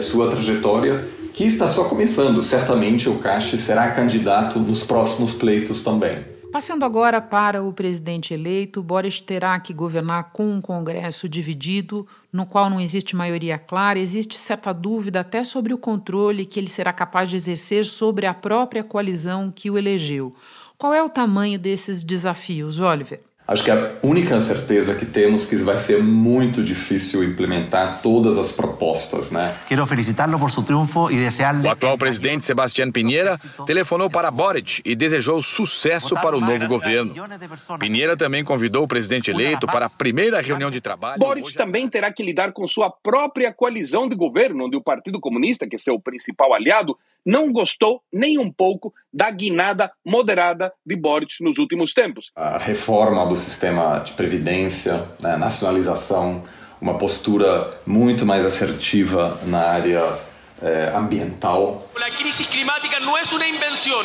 sua 0.00 0.30
trajetória, 0.30 1.04
que 1.34 1.44
está 1.44 1.68
só 1.68 1.84
começando. 1.88 2.40
Certamente 2.42 3.08
o 3.10 3.18
Cast 3.18 3.58
será 3.58 3.90
candidato 3.90 4.60
nos 4.60 4.84
próximos 4.84 5.32
pleitos 5.34 5.82
também. 5.82 6.24
Passando 6.52 6.84
agora 6.84 7.20
para 7.20 7.60
o 7.60 7.72
presidente 7.72 8.32
eleito, 8.32 8.80
Boris 8.80 9.20
terá 9.20 9.58
que 9.58 9.74
governar 9.74 10.30
com 10.32 10.48
um 10.48 10.60
Congresso 10.60 11.28
dividido, 11.28 12.06
no 12.32 12.46
qual 12.46 12.70
não 12.70 12.80
existe 12.80 13.16
maioria 13.16 13.58
clara, 13.58 13.98
existe 13.98 14.36
certa 14.36 14.72
dúvida 14.72 15.20
até 15.20 15.42
sobre 15.42 15.74
o 15.74 15.78
controle 15.78 16.46
que 16.46 16.60
ele 16.60 16.68
será 16.68 16.92
capaz 16.92 17.28
de 17.28 17.34
exercer 17.34 17.84
sobre 17.84 18.26
a 18.26 18.32
própria 18.32 18.84
coalizão 18.84 19.50
que 19.50 19.68
o 19.68 19.76
elegeu. 19.76 20.32
Qual 20.78 20.94
é 20.94 21.02
o 21.02 21.08
tamanho 21.08 21.58
desses 21.58 22.04
desafios, 22.04 22.78
Oliver? 22.78 23.20
Acho 23.46 23.62
que 23.62 23.70
a 23.70 23.92
única 24.02 24.40
certeza 24.40 24.94
que 24.94 25.04
temos 25.04 25.46
é 25.46 25.50
que 25.50 25.56
vai 25.56 25.76
ser 25.76 26.02
muito 26.02 26.62
difícil 26.62 27.22
implementar 27.22 28.00
todas 28.02 28.38
as 28.38 28.50
propostas, 28.52 29.30
né? 29.30 29.54
Quero 29.68 29.86
felicitá-lo 29.86 30.38
por 30.38 30.50
seu 30.50 30.62
triunfo 30.62 31.10
e 31.10 31.16
desejar-lhe. 31.16 31.68
O 31.68 31.70
atual 31.70 31.98
presidente 31.98 32.42
Sebastián 32.42 32.90
Pinheira 32.90 33.38
telefonou 33.66 34.08
para 34.08 34.30
Boric 34.30 34.80
e 34.82 34.96
desejou 34.96 35.42
sucesso 35.42 36.14
para 36.14 36.34
o 36.34 36.40
novo 36.40 36.66
governo. 36.66 37.14
Pinheira 37.78 38.16
também 38.16 38.42
convidou 38.42 38.84
o 38.84 38.88
presidente 38.88 39.30
eleito 39.30 39.66
para 39.66 39.86
a 39.86 39.90
primeira 39.90 40.40
reunião 40.40 40.70
de 40.70 40.80
trabalho. 40.80 41.18
Boric 41.18 41.52
também 41.52 41.86
terá 41.86 42.10
que 42.10 42.22
lidar 42.22 42.52
com 42.52 42.66
sua 42.66 42.90
própria 42.90 43.52
coalizão 43.52 44.08
de 44.08 44.16
governo, 44.16 44.64
onde 44.64 44.76
o 44.78 44.82
Partido 44.82 45.20
Comunista, 45.20 45.66
que 45.66 45.76
é 45.76 45.78
seu 45.78 46.00
principal 46.00 46.54
aliado, 46.54 46.96
não 47.24 47.52
gostou 47.52 48.02
nem 48.12 48.38
um 48.38 48.52
pouco 48.52 48.92
da 49.12 49.30
guinada 49.30 49.90
moderada 50.04 50.72
de 50.84 50.96
Boric 50.96 51.42
nos 51.42 51.58
últimos 51.58 51.94
tempos. 51.94 52.30
A 52.36 52.58
reforma 52.58 53.26
do 53.26 53.36
sistema 53.36 53.98
de 54.00 54.12
previdência, 54.12 55.02
né, 55.20 55.36
nacionalização, 55.36 56.42
uma 56.80 56.98
postura 56.98 57.80
muito 57.86 58.26
mais 58.26 58.44
assertiva 58.44 59.40
na 59.46 59.60
área 59.60 60.02
eh, 60.62 60.92
ambiental. 60.94 61.88
A 61.96 62.10
crise 62.10 62.44
climática 62.44 63.00
não 63.00 63.16
é 63.16 63.22
uma 63.22 63.46
invenção. 63.46 64.02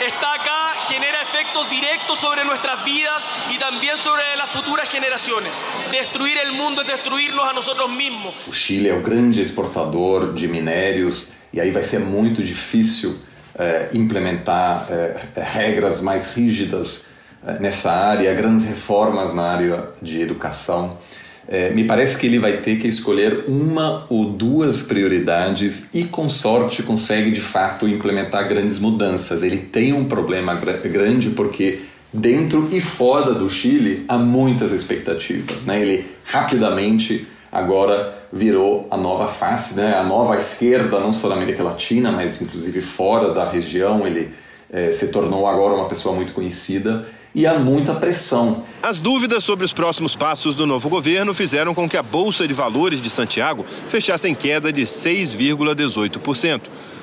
Está 0.00 0.34
acá, 0.34 0.80
genera 0.90 1.22
efectos 1.22 1.68
directos 1.70 2.18
sobre 2.18 2.44
nuestras 2.44 2.84
vidas 2.84 3.22
y 3.54 3.58
también 3.58 3.96
sobre 3.96 4.22
las 4.36 4.50
futuras 4.50 4.88
generaciones. 4.90 5.52
Destruir 5.92 6.38
el 6.38 6.52
mundo 6.52 6.82
es 6.82 6.88
destruirnos 6.88 7.44
a 7.44 7.52
nosotros 7.52 7.88
mismos. 7.90 8.34
O 8.48 8.52
Chile 8.52 8.88
é 8.88 8.94
o 8.94 9.00
grande 9.00 9.40
exportador 9.40 10.34
de 10.34 10.48
minérios 10.48 11.28
e 11.52 11.60
aí 11.60 11.70
vai 11.70 11.82
ser 11.82 12.00
muito 12.00 12.42
difícil 12.42 13.16
é, 13.58 13.90
implementar 13.92 14.86
é, 14.90 15.16
regras 15.36 16.00
mais 16.00 16.34
rígidas 16.34 17.04
é, 17.46 17.58
nessa 17.58 17.90
área, 17.90 18.32
grandes 18.34 18.66
reformas 18.66 19.34
na 19.34 19.42
área 19.42 19.88
de 20.00 20.20
educação. 20.20 20.96
É, 21.48 21.70
me 21.70 21.84
parece 21.84 22.16
que 22.16 22.26
ele 22.26 22.38
vai 22.38 22.58
ter 22.58 22.78
que 22.78 22.86
escolher 22.86 23.44
uma 23.48 24.06
ou 24.08 24.24
duas 24.24 24.80
prioridades 24.80 25.92
e, 25.92 26.04
com 26.04 26.28
sorte, 26.28 26.82
consegue 26.82 27.30
de 27.30 27.40
fato 27.40 27.88
implementar 27.88 28.48
grandes 28.48 28.78
mudanças. 28.78 29.42
Ele 29.42 29.58
tem 29.58 29.92
um 29.92 30.04
problema 30.04 30.54
grande 30.54 31.30
porque 31.30 31.80
dentro 32.12 32.68
e 32.70 32.80
fora 32.80 33.34
do 33.34 33.48
Chile 33.48 34.04
há 34.06 34.16
muitas 34.16 34.70
expectativas. 34.72 35.64
Né? 35.64 35.82
Ele 35.82 36.06
rapidamente 36.24 37.26
agora 37.52 38.14
virou 38.32 38.88
a 38.90 38.96
nova 38.96 39.26
face, 39.26 39.76
né? 39.76 39.94
a 39.94 40.02
nova 40.02 40.36
esquerda, 40.36 40.98
não 40.98 41.12
só 41.12 41.28
na 41.28 41.34
América 41.34 41.62
Latina, 41.62 42.10
mas 42.10 42.40
inclusive 42.40 42.80
fora 42.80 43.34
da 43.34 43.48
região. 43.48 44.06
Ele 44.06 44.32
é, 44.72 44.90
se 44.90 45.08
tornou 45.08 45.46
agora 45.46 45.74
uma 45.74 45.86
pessoa 45.86 46.14
muito 46.16 46.32
conhecida 46.32 47.06
e 47.34 47.46
há 47.46 47.58
muita 47.58 47.94
pressão. 47.94 48.62
As 48.82 49.00
dúvidas 49.00 49.44
sobre 49.44 49.64
os 49.64 49.72
próximos 49.72 50.16
passos 50.16 50.54
do 50.54 50.66
novo 50.66 50.88
governo 50.88 51.34
fizeram 51.34 51.74
com 51.74 51.88
que 51.88 51.96
a 51.96 52.02
Bolsa 52.02 52.48
de 52.48 52.54
Valores 52.54 53.02
de 53.02 53.10
Santiago 53.10 53.64
fechasse 53.88 54.28
em 54.28 54.34
queda 54.34 54.72
de 54.72 54.82
6,18%. 54.82 56.62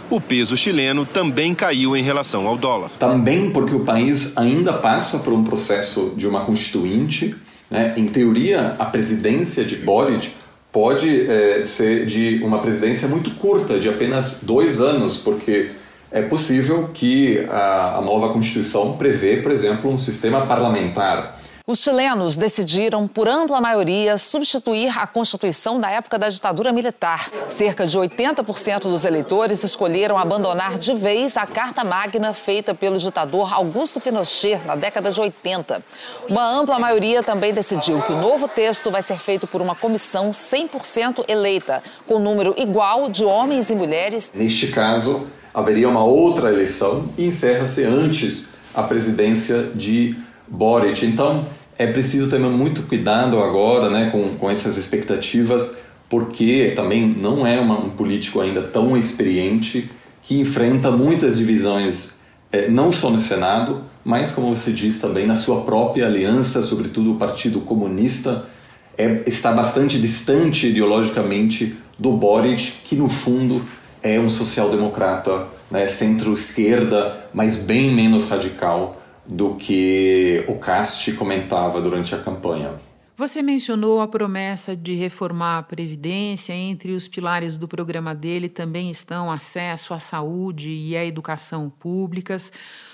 O 0.10 0.20
peso 0.20 0.58
chileno 0.58 1.06
também 1.06 1.54
caiu 1.54 1.96
em 1.96 2.02
relação 2.02 2.48
ao 2.48 2.58
dólar. 2.58 2.90
Também 2.98 3.52
porque 3.52 3.76
o 3.76 3.82
país 3.82 4.36
ainda 4.36 4.74
passa 4.74 5.20
por 5.20 5.32
um 5.32 5.44
processo 5.44 6.14
de 6.18 6.28
uma 6.28 6.46
constituinte. 6.46 7.36
Né? 7.70 7.94
Em 7.96 8.06
teoria, 8.08 8.76
a 8.80 8.86
presidência 8.86 9.64
de 9.64 9.76
Boric 9.76 10.32
pode 10.72 11.30
é, 11.30 11.66
ser 11.66 12.06
de 12.06 12.42
uma 12.44 12.60
presidência 12.60 13.08
muito 13.08 13.32
curta, 13.32 13.80
de 13.80 13.90
apenas 13.90 14.40
dois 14.42 14.80
anos, 14.80 15.18
porque 15.18 15.72
é 16.12 16.22
possível 16.22 16.90
que 16.94 17.46
a, 17.50 17.98
a 17.98 18.02
nova 18.02 18.30
Constituição 18.30 18.98
prevê, 18.98 19.38
por 19.38 19.52
exemplo, 19.52 19.92
um 19.92 19.98
sistema 19.98 20.46
parlamentar 20.46 21.39
os 21.70 21.84
chilenos 21.84 22.36
decidiram, 22.36 23.08
por 23.08 23.28
ampla 23.28 23.62
maioria, 23.62 24.18
substituir 24.18 24.90
a 24.98 25.06
Constituição 25.06 25.80
da 25.80 25.88
época 25.92 26.18
da 26.18 26.28
ditadura 26.28 26.74
militar. 26.74 27.30
Cerca 27.48 27.86
de 27.86 27.96
80% 27.96 28.82
dos 28.90 29.06
eleitores 29.06 29.64
escolheram 29.64 30.18
abandonar 30.18 30.80
de 30.80 30.96
vez 30.96 31.38
a 31.38 31.46
Carta 31.46 31.84
Magna 31.84 32.34
feita 32.34 32.74
pelo 32.74 32.98
ditador 32.98 33.54
Augusto 33.54 34.02
Pinochet 34.02 34.60
na 34.66 34.76
década 34.76 35.12
de 35.12 35.22
80. 35.22 35.84
Uma 36.28 36.44
ampla 36.44 36.80
maioria 36.80 37.22
também 37.22 37.54
decidiu 37.54 38.02
que 38.02 38.14
o 38.14 38.20
novo 38.20 38.48
texto 38.48 38.90
vai 38.90 39.04
ser 39.04 39.20
feito 39.20 39.46
por 39.46 39.62
uma 39.62 39.76
comissão 39.76 40.32
100% 40.32 41.26
eleita, 41.28 41.84
com 42.08 42.18
número 42.18 42.56
igual 42.58 43.12
de 43.12 43.24
homens 43.24 43.70
e 43.70 43.76
mulheres. 43.76 44.32
Neste 44.34 44.70
caso, 44.70 45.28
haveria 45.54 45.88
uma 45.88 46.04
outra 46.04 46.50
eleição 46.50 47.08
e 47.16 47.28
encerra-se 47.28 47.84
antes 47.84 48.50
a 48.74 48.82
presidência 48.82 49.70
de 49.76 50.18
Boric. 50.48 51.06
Então, 51.06 51.46
é 51.80 51.88
preciso 51.88 52.30
ter 52.30 52.38
muito 52.40 52.84
cuidado 52.84 53.42
agora 53.42 53.90
né, 53.90 54.10
com, 54.12 54.36
com 54.36 54.52
essas 54.52 54.76
expectativas, 54.76 55.76
porque 56.10 56.74
também 56.76 57.08
não 57.08 57.48
é 57.48 57.58
uma, 57.58 57.80
um 57.80 57.90
político 57.90 58.42
ainda 58.42 58.62
tão 58.62 58.98
experiente 58.98 59.90
que 60.22 60.38
enfrenta 60.38 60.92
muitas 60.92 61.38
divisões, 61.38 62.20
é, 62.52 62.68
não 62.68 62.92
só 62.92 63.10
no 63.10 63.20
Senado, 63.20 63.84
mas, 64.04 64.32
como 64.32 64.54
você 64.54 64.74
diz 64.74 65.00
também, 65.00 65.26
na 65.26 65.38
sua 65.38 65.62
própria 65.62 66.06
aliança, 66.06 66.62
sobretudo 66.62 67.14
o 67.14 67.16
Partido 67.16 67.62
Comunista, 67.62 68.46
é, 68.98 69.24
está 69.26 69.54
bastante 69.54 70.00
distante 70.02 70.68
ideologicamente 70.68 71.78
do 71.98 72.12
Boric, 72.12 72.74
que 72.84 72.96
no 72.98 73.08
fundo 73.08 73.62
é 74.04 74.20
um 74.20 74.30
social-democrata, 74.30 75.48
né, 75.72 75.88
centro-esquerda, 75.88 77.30
mas 77.34 77.56
bem 77.56 77.94
menos 77.94 78.28
radical 78.28 79.00
do 79.30 79.54
que 79.54 80.44
o 80.48 80.56
Cast 80.56 81.14
comentava 81.14 81.80
durante 81.80 82.16
a 82.16 82.18
campanha. 82.18 82.74
Você 83.16 83.44
mencionou 83.44 84.02
a 84.02 84.08
promessa 84.08 84.76
de 84.76 84.96
reformar 84.96 85.60
a 85.60 85.64
Previdência. 85.64 86.54
Entre 86.54 86.94
os 86.94 87.08
pilares 87.08 87.58
do 87.58 87.68
programa 87.68 88.16
dele 88.16 88.50
também 88.50 88.90
estão 88.90 89.32
acesso 89.32 89.94
à 89.94 90.00
saúde 90.00 90.72
e 90.72 90.98
à 90.98 91.06
educação 91.06 91.70
públicas. 91.70 92.52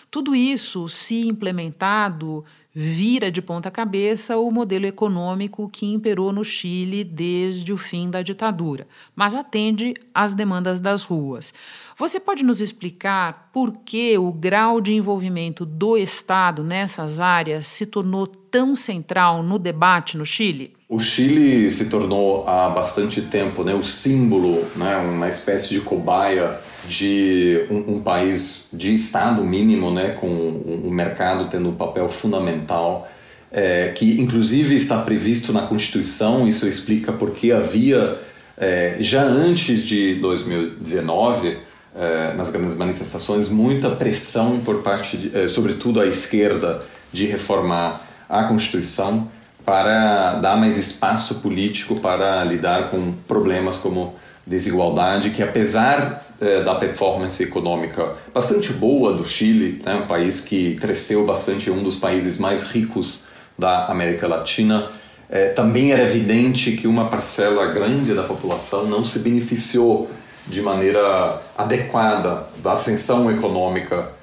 Tudo 0.10 0.36
isso, 0.36 0.88
se 0.88 1.28
implementado, 1.28 2.44
vira 2.78 3.32
de 3.32 3.42
ponta 3.42 3.72
cabeça 3.72 4.36
o 4.36 4.52
modelo 4.52 4.86
econômico 4.86 5.70
que 5.70 5.86
imperou 5.86 6.34
no 6.34 6.44
Chile 6.44 7.06
desde 7.06 7.72
o 7.72 7.78
fim 7.78 8.10
da 8.10 8.22
ditadura, 8.22 8.86
mas 9.16 9.34
atende 9.34 9.94
às 10.14 10.34
demandas 10.34 10.82
das 10.82 11.04
ruas. 11.04 11.54
Você 11.98 12.20
pode 12.20 12.44
nos 12.44 12.60
explicar 12.60 13.50
por 13.54 13.78
que 13.86 14.18
o 14.18 14.30
grau 14.34 14.82
de 14.82 14.94
envolvimento 14.94 15.66
do 15.66 15.98
Estado 15.98 16.66
nessas 16.66 17.22
áreas 17.22 17.66
se 17.66 17.86
tornou 17.86 18.28
tão 18.28 18.76
central 18.76 19.42
no 19.42 19.58
debate 19.58 20.18
no 20.18 20.26
Chile? 20.26 20.74
O 20.90 21.00
Chile 21.00 21.72
se 21.72 21.90
tornou 21.90 22.46
há 22.48 22.70
bastante 22.70 23.22
tempo 23.22 23.64
né, 23.64 23.74
o 23.74 23.84
símbolo, 23.84 24.66
né, 24.76 24.98
uma 24.98 25.30
espécie 25.30 25.70
de 25.70 25.80
cobaia 25.80 26.60
de 26.88 27.66
um, 27.70 27.96
um, 27.96 28.02
país 28.02 28.70
de 28.72 28.94
Estado 28.94 29.44
mínimo, 29.44 29.92
né, 29.92 30.18
com 30.20 30.28
o 30.28 30.84
um, 30.86 30.90
mercado 30.90 31.50
tendo 31.50 31.70
um 31.70 31.76
papel 31.76 32.08
fundamental, 32.08 33.10
é, 33.52 33.90
que 33.90 34.20
inclusive 34.20 34.76
está 34.76 35.00
previsto 35.02 35.54
na 35.54 35.62
Constituição. 35.64 36.48
Isso 36.48 36.68
explica 36.68 37.12
porque 37.12 37.52
havia, 37.52 38.18
é, 38.58 38.98
já 39.00 39.24
antes 39.24 39.84
de 39.84 40.16
2019, 40.16 41.58
é, 41.96 42.34
nas 42.34 42.50
grandes 42.50 42.76
manifestações, 42.76 43.50
muita 43.50 43.90
pressão 43.92 44.60
por 44.60 44.84
parte, 44.84 45.16
de, 45.18 45.38
é, 45.38 45.48
sobretudo 45.48 46.02
à 46.02 46.06
esquerda, 46.06 46.82
de 47.12 47.26
reformar 47.26 48.06
a 48.28 48.44
Constituição 48.44 49.30
para 49.64 50.36
dar 50.36 50.58
mais 50.58 50.78
espaço 50.78 51.36
político 51.36 51.96
para 52.00 52.44
lidar 52.44 52.90
com 52.92 53.14
problemas 53.28 53.78
como 53.78 54.14
desigualdade, 54.46 55.32
que 55.32 55.42
apesar 55.42 56.25
é, 56.40 56.64
da 56.64 56.76
performance 56.76 57.42
econômica 57.42 58.16
bastante 58.34 58.74
boa 58.74 59.14
do 59.14 59.24
Chile, 59.24 59.82
né, 59.86 59.96
um 59.96 60.08
país 60.08 60.42
que 60.42 60.76
cresceu 60.76 61.26
bastante, 61.26 61.70
um 61.72 61.82
dos 61.82 61.98
países 61.98 62.38
mais 62.38 62.64
ricos 62.64 63.24
da 63.58 63.86
América 63.86 64.28
Latina, 64.28 64.90
é, 65.30 65.50
também 65.50 65.92
era 65.92 66.04
evidente 66.04 66.74
que 66.74 66.88
uma 66.88 67.06
parcela 67.06 67.68
grande 67.68 68.14
da 68.14 68.24
população 68.24 68.86
não 68.86 69.04
se 69.04 69.20
beneficiou 69.20 70.10
de 70.48 70.62
maneira 70.62 71.42
adequada 71.58 72.46
da 72.62 72.74
ascensão 72.74 73.32
econômica 73.32 74.14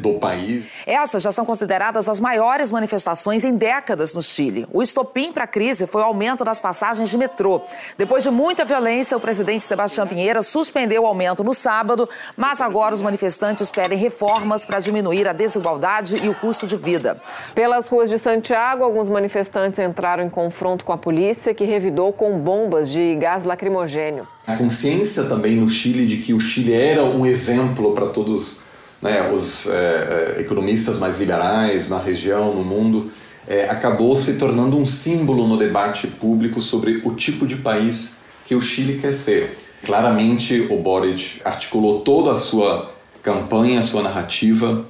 do 0.00 0.14
país. 0.14 0.68
Essas 0.86 1.22
já 1.22 1.30
são 1.30 1.44
consideradas 1.44 2.08
as 2.08 2.18
maiores 2.18 2.72
manifestações 2.72 3.44
em 3.44 3.54
décadas 3.54 4.14
no 4.14 4.22
Chile. 4.22 4.66
O 4.72 4.82
estopim 4.82 5.32
para 5.32 5.44
a 5.44 5.46
crise 5.46 5.86
foi 5.86 6.00
o 6.02 6.04
aumento 6.04 6.44
das 6.44 6.58
passagens 6.58 7.10
de 7.10 7.18
metrô. 7.18 7.60
Depois 7.98 8.24
de 8.24 8.30
muita 8.30 8.64
violência, 8.64 9.16
o 9.16 9.20
presidente 9.20 9.62
Sebastião 9.62 10.06
Pinheira 10.06 10.42
suspendeu 10.42 11.02
o 11.02 11.06
aumento 11.06 11.44
no 11.44 11.52
sábado, 11.52 12.08
mas 12.36 12.60
agora 12.60 12.94
os 12.94 13.02
manifestantes 13.02 13.70
pedem 13.70 13.98
reformas 13.98 14.64
para 14.64 14.80
diminuir 14.80 15.28
a 15.28 15.32
desigualdade 15.32 16.24
e 16.24 16.28
o 16.28 16.34
custo 16.34 16.66
de 16.66 16.76
vida. 16.76 17.20
Pelas 17.54 17.86
ruas 17.88 18.10
de 18.10 18.18
Santiago, 18.18 18.82
alguns 18.82 19.08
manifestantes 19.08 19.78
entraram 19.78 20.24
em 20.24 20.30
confronto 20.30 20.84
com 20.84 20.92
a 20.92 20.98
polícia, 20.98 21.54
que 21.54 21.64
revidou 21.64 22.12
com 22.12 22.38
bombas 22.38 22.90
de 22.90 23.14
gás 23.16 23.44
lacrimogênio. 23.44 24.26
A 24.46 24.56
consciência 24.56 25.24
também 25.24 25.56
no 25.56 25.68
Chile 25.68 26.06
de 26.06 26.18
que 26.18 26.32
o 26.32 26.38
Chile 26.38 26.72
era 26.72 27.04
um 27.04 27.26
exemplo 27.26 27.92
para 27.92 28.06
todos 28.06 28.65
né, 29.06 29.32
os 29.32 29.66
é, 29.66 30.36
economistas 30.40 30.98
mais 30.98 31.18
liberais 31.18 31.88
na 31.88 31.98
região, 31.98 32.54
no 32.54 32.64
mundo, 32.64 33.10
é, 33.48 33.68
acabou 33.70 34.16
se 34.16 34.34
tornando 34.34 34.76
um 34.76 34.84
símbolo 34.84 35.46
no 35.46 35.56
debate 35.56 36.06
público 36.08 36.60
sobre 36.60 37.00
o 37.04 37.14
tipo 37.14 37.46
de 37.46 37.56
país 37.56 38.18
que 38.44 38.54
o 38.54 38.60
Chile 38.60 38.98
quer 39.00 39.14
ser. 39.14 39.58
Claramente, 39.84 40.66
o 40.70 40.76
Boric 40.78 41.40
articulou 41.44 42.00
toda 42.00 42.32
a 42.32 42.36
sua 42.36 42.90
campanha, 43.22 43.78
a 43.78 43.82
sua 43.82 44.02
narrativa, 44.02 44.84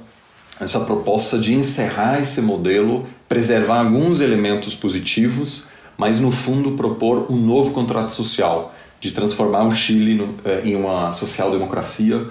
essa 0.59 0.79
proposta 0.81 1.37
de 1.37 1.53
encerrar 1.53 2.19
esse 2.19 2.41
modelo, 2.41 3.05
preservar 3.29 3.79
alguns 3.79 4.21
elementos 4.21 4.75
positivos, 4.75 5.65
mas 5.95 6.19
no 6.19 6.31
fundo 6.31 6.71
propor 6.71 7.31
um 7.31 7.37
novo 7.37 7.73
contrato 7.73 8.11
social, 8.11 8.73
de 8.99 9.11
transformar 9.11 9.63
o 9.67 9.71
Chile 9.71 10.15
no, 10.15 10.35
em 10.63 10.75
uma 10.75 11.13
social-democracia 11.13 12.27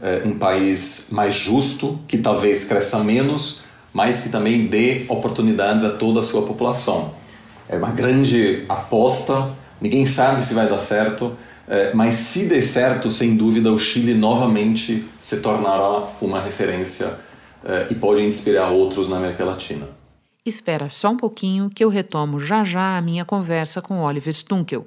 é, 0.00 0.22
um 0.24 0.38
país 0.38 1.08
mais 1.10 1.34
justo, 1.34 1.98
que 2.06 2.18
talvez 2.18 2.64
cresça 2.64 2.98
menos, 2.98 3.62
mas 3.92 4.20
que 4.20 4.28
também 4.28 4.66
dê 4.66 5.04
oportunidades 5.08 5.84
a 5.84 5.90
toda 5.90 6.20
a 6.20 6.22
sua 6.22 6.42
população. 6.42 7.14
É 7.68 7.76
uma 7.76 7.90
grande 7.90 8.64
aposta, 8.68 9.50
ninguém 9.80 10.06
sabe 10.06 10.42
se 10.42 10.54
vai 10.54 10.68
dar 10.68 10.78
certo, 10.78 11.36
é, 11.66 11.92
mas 11.92 12.14
se 12.14 12.46
der 12.46 12.62
certo, 12.62 13.10
sem 13.10 13.36
dúvida, 13.36 13.70
o 13.72 13.78
Chile 13.78 14.14
novamente 14.14 15.04
se 15.20 15.40
tornará 15.40 16.08
uma 16.20 16.40
referência 16.40 17.18
é, 17.64 17.88
e 17.90 17.94
pode 17.94 18.22
inspirar 18.22 18.70
outros 18.70 19.08
na 19.08 19.16
América 19.16 19.44
Latina. 19.44 19.88
Espera 20.46 20.88
só 20.88 21.10
um 21.10 21.16
pouquinho 21.16 21.68
que 21.68 21.84
eu 21.84 21.90
retomo 21.90 22.40
já 22.40 22.64
já 22.64 22.96
a 22.96 23.02
minha 23.02 23.24
conversa 23.24 23.82
com 23.82 24.00
Oliver 24.00 24.32
Stunkel. 24.32 24.86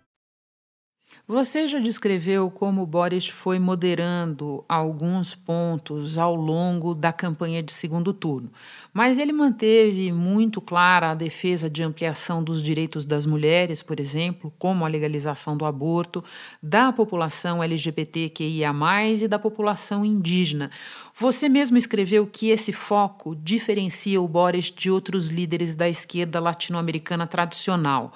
Você 1.31 1.65
já 1.65 1.79
descreveu 1.79 2.51
como 2.51 2.85
Boris 2.85 3.29
foi 3.29 3.57
moderando 3.57 4.65
alguns 4.67 5.33
pontos 5.33 6.17
ao 6.17 6.35
longo 6.35 6.93
da 6.93 7.13
campanha 7.13 7.63
de 7.63 7.71
segundo 7.71 8.11
turno, 8.11 8.51
mas 8.93 9.17
ele 9.17 9.31
manteve 9.31 10.11
muito 10.11 10.59
clara 10.59 11.11
a 11.11 11.13
defesa 11.13 11.69
de 11.69 11.81
ampliação 11.81 12.43
dos 12.43 12.61
direitos 12.61 13.05
das 13.05 13.25
mulheres, 13.25 13.81
por 13.81 13.99
exemplo, 13.99 14.53
como 14.59 14.83
a 14.83 14.87
legalização 14.87 15.55
do 15.55 15.65
aborto, 15.65 16.23
da 16.61 16.91
população 16.91 17.63
LGBTQIA, 17.63 18.71
e 19.21 19.27
da 19.27 19.39
população 19.39 20.03
indígena. 20.03 20.69
Você 21.17 21.47
mesmo 21.47 21.77
escreveu 21.77 22.27
que 22.27 22.49
esse 22.49 22.71
foco 22.71 23.35
diferencia 23.35 24.21
o 24.21 24.27
Boris 24.27 24.71
de 24.71 24.89
outros 24.89 25.29
líderes 25.29 25.75
da 25.75 25.87
esquerda 25.87 26.39
latino-americana 26.39 27.27
tradicional. 27.27 28.11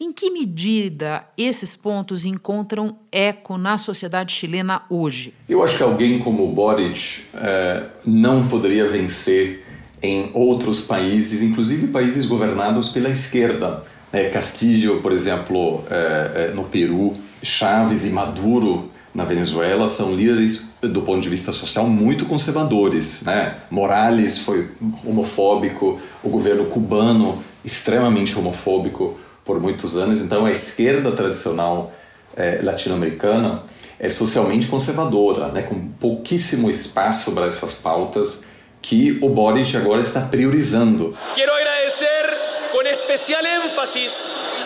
Em 0.00 0.12
que 0.12 0.30
medida 0.30 1.24
esses 1.36 1.76
pontos 1.76 2.24
encontram 2.24 2.98
eco 3.12 3.56
na 3.56 3.78
sociedade 3.78 4.32
chilena 4.32 4.82
hoje? 4.90 5.32
Eu 5.48 5.62
acho 5.62 5.76
que 5.76 5.82
alguém 5.82 6.18
como 6.18 6.46
Boric 6.48 7.26
é, 7.34 7.88
não 8.04 8.46
poderia 8.48 8.86
vencer 8.86 9.63
em 10.04 10.30
outros 10.34 10.82
países, 10.82 11.42
inclusive 11.42 11.86
países 11.86 12.26
governados 12.26 12.90
pela 12.90 13.08
esquerda. 13.08 13.82
É, 14.12 14.28
Castillo, 14.28 15.00
por 15.00 15.12
exemplo, 15.12 15.82
é, 15.90 16.52
no 16.54 16.64
Peru, 16.64 17.14
Chaves 17.42 18.04
e 18.04 18.10
Maduro 18.10 18.90
na 19.14 19.24
Venezuela 19.24 19.88
são 19.88 20.14
líderes 20.14 20.70
do 20.82 21.02
ponto 21.02 21.20
de 21.20 21.28
vista 21.28 21.52
social 21.52 21.86
muito 21.86 22.26
conservadores, 22.26 23.22
né? 23.22 23.54
Morales 23.70 24.40
foi 24.40 24.68
homofóbico, 25.04 25.98
o 26.22 26.28
governo 26.28 26.66
cubano 26.66 27.42
extremamente 27.64 28.38
homofóbico, 28.38 29.18
por 29.44 29.60
muitos 29.60 29.96
anos. 29.96 30.22
Então, 30.22 30.46
a 30.46 30.50
esquerda 30.50 31.12
tradicional 31.12 31.92
é, 32.36 32.60
latino-americana 32.62 33.62
é 33.98 34.08
socialmente 34.08 34.66
conservadora, 34.66 35.48
né, 35.48 35.62
com 35.62 35.88
pouquíssimo 36.00 36.68
espaço 36.68 37.32
para 37.32 37.46
essas 37.46 37.74
pautas 37.74 38.42
que 38.86 39.18
o 39.20 39.28
Boric 39.28 39.76
agora 39.76 40.02
está 40.02 40.20
priorizando. 40.20 41.16
Quero 41.34 41.52
agradecer 41.52 42.68
com 42.70 42.82
especial 42.82 43.44
ênfase 43.44 44.06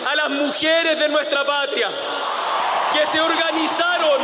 a 0.05 0.15
las 0.15 0.31
mujeres 0.31 0.99
de 0.99 1.07
nuestra 1.09 1.45
patria 1.45 1.87
que 2.91 3.05
se 3.05 3.19
organizaram 3.21 4.17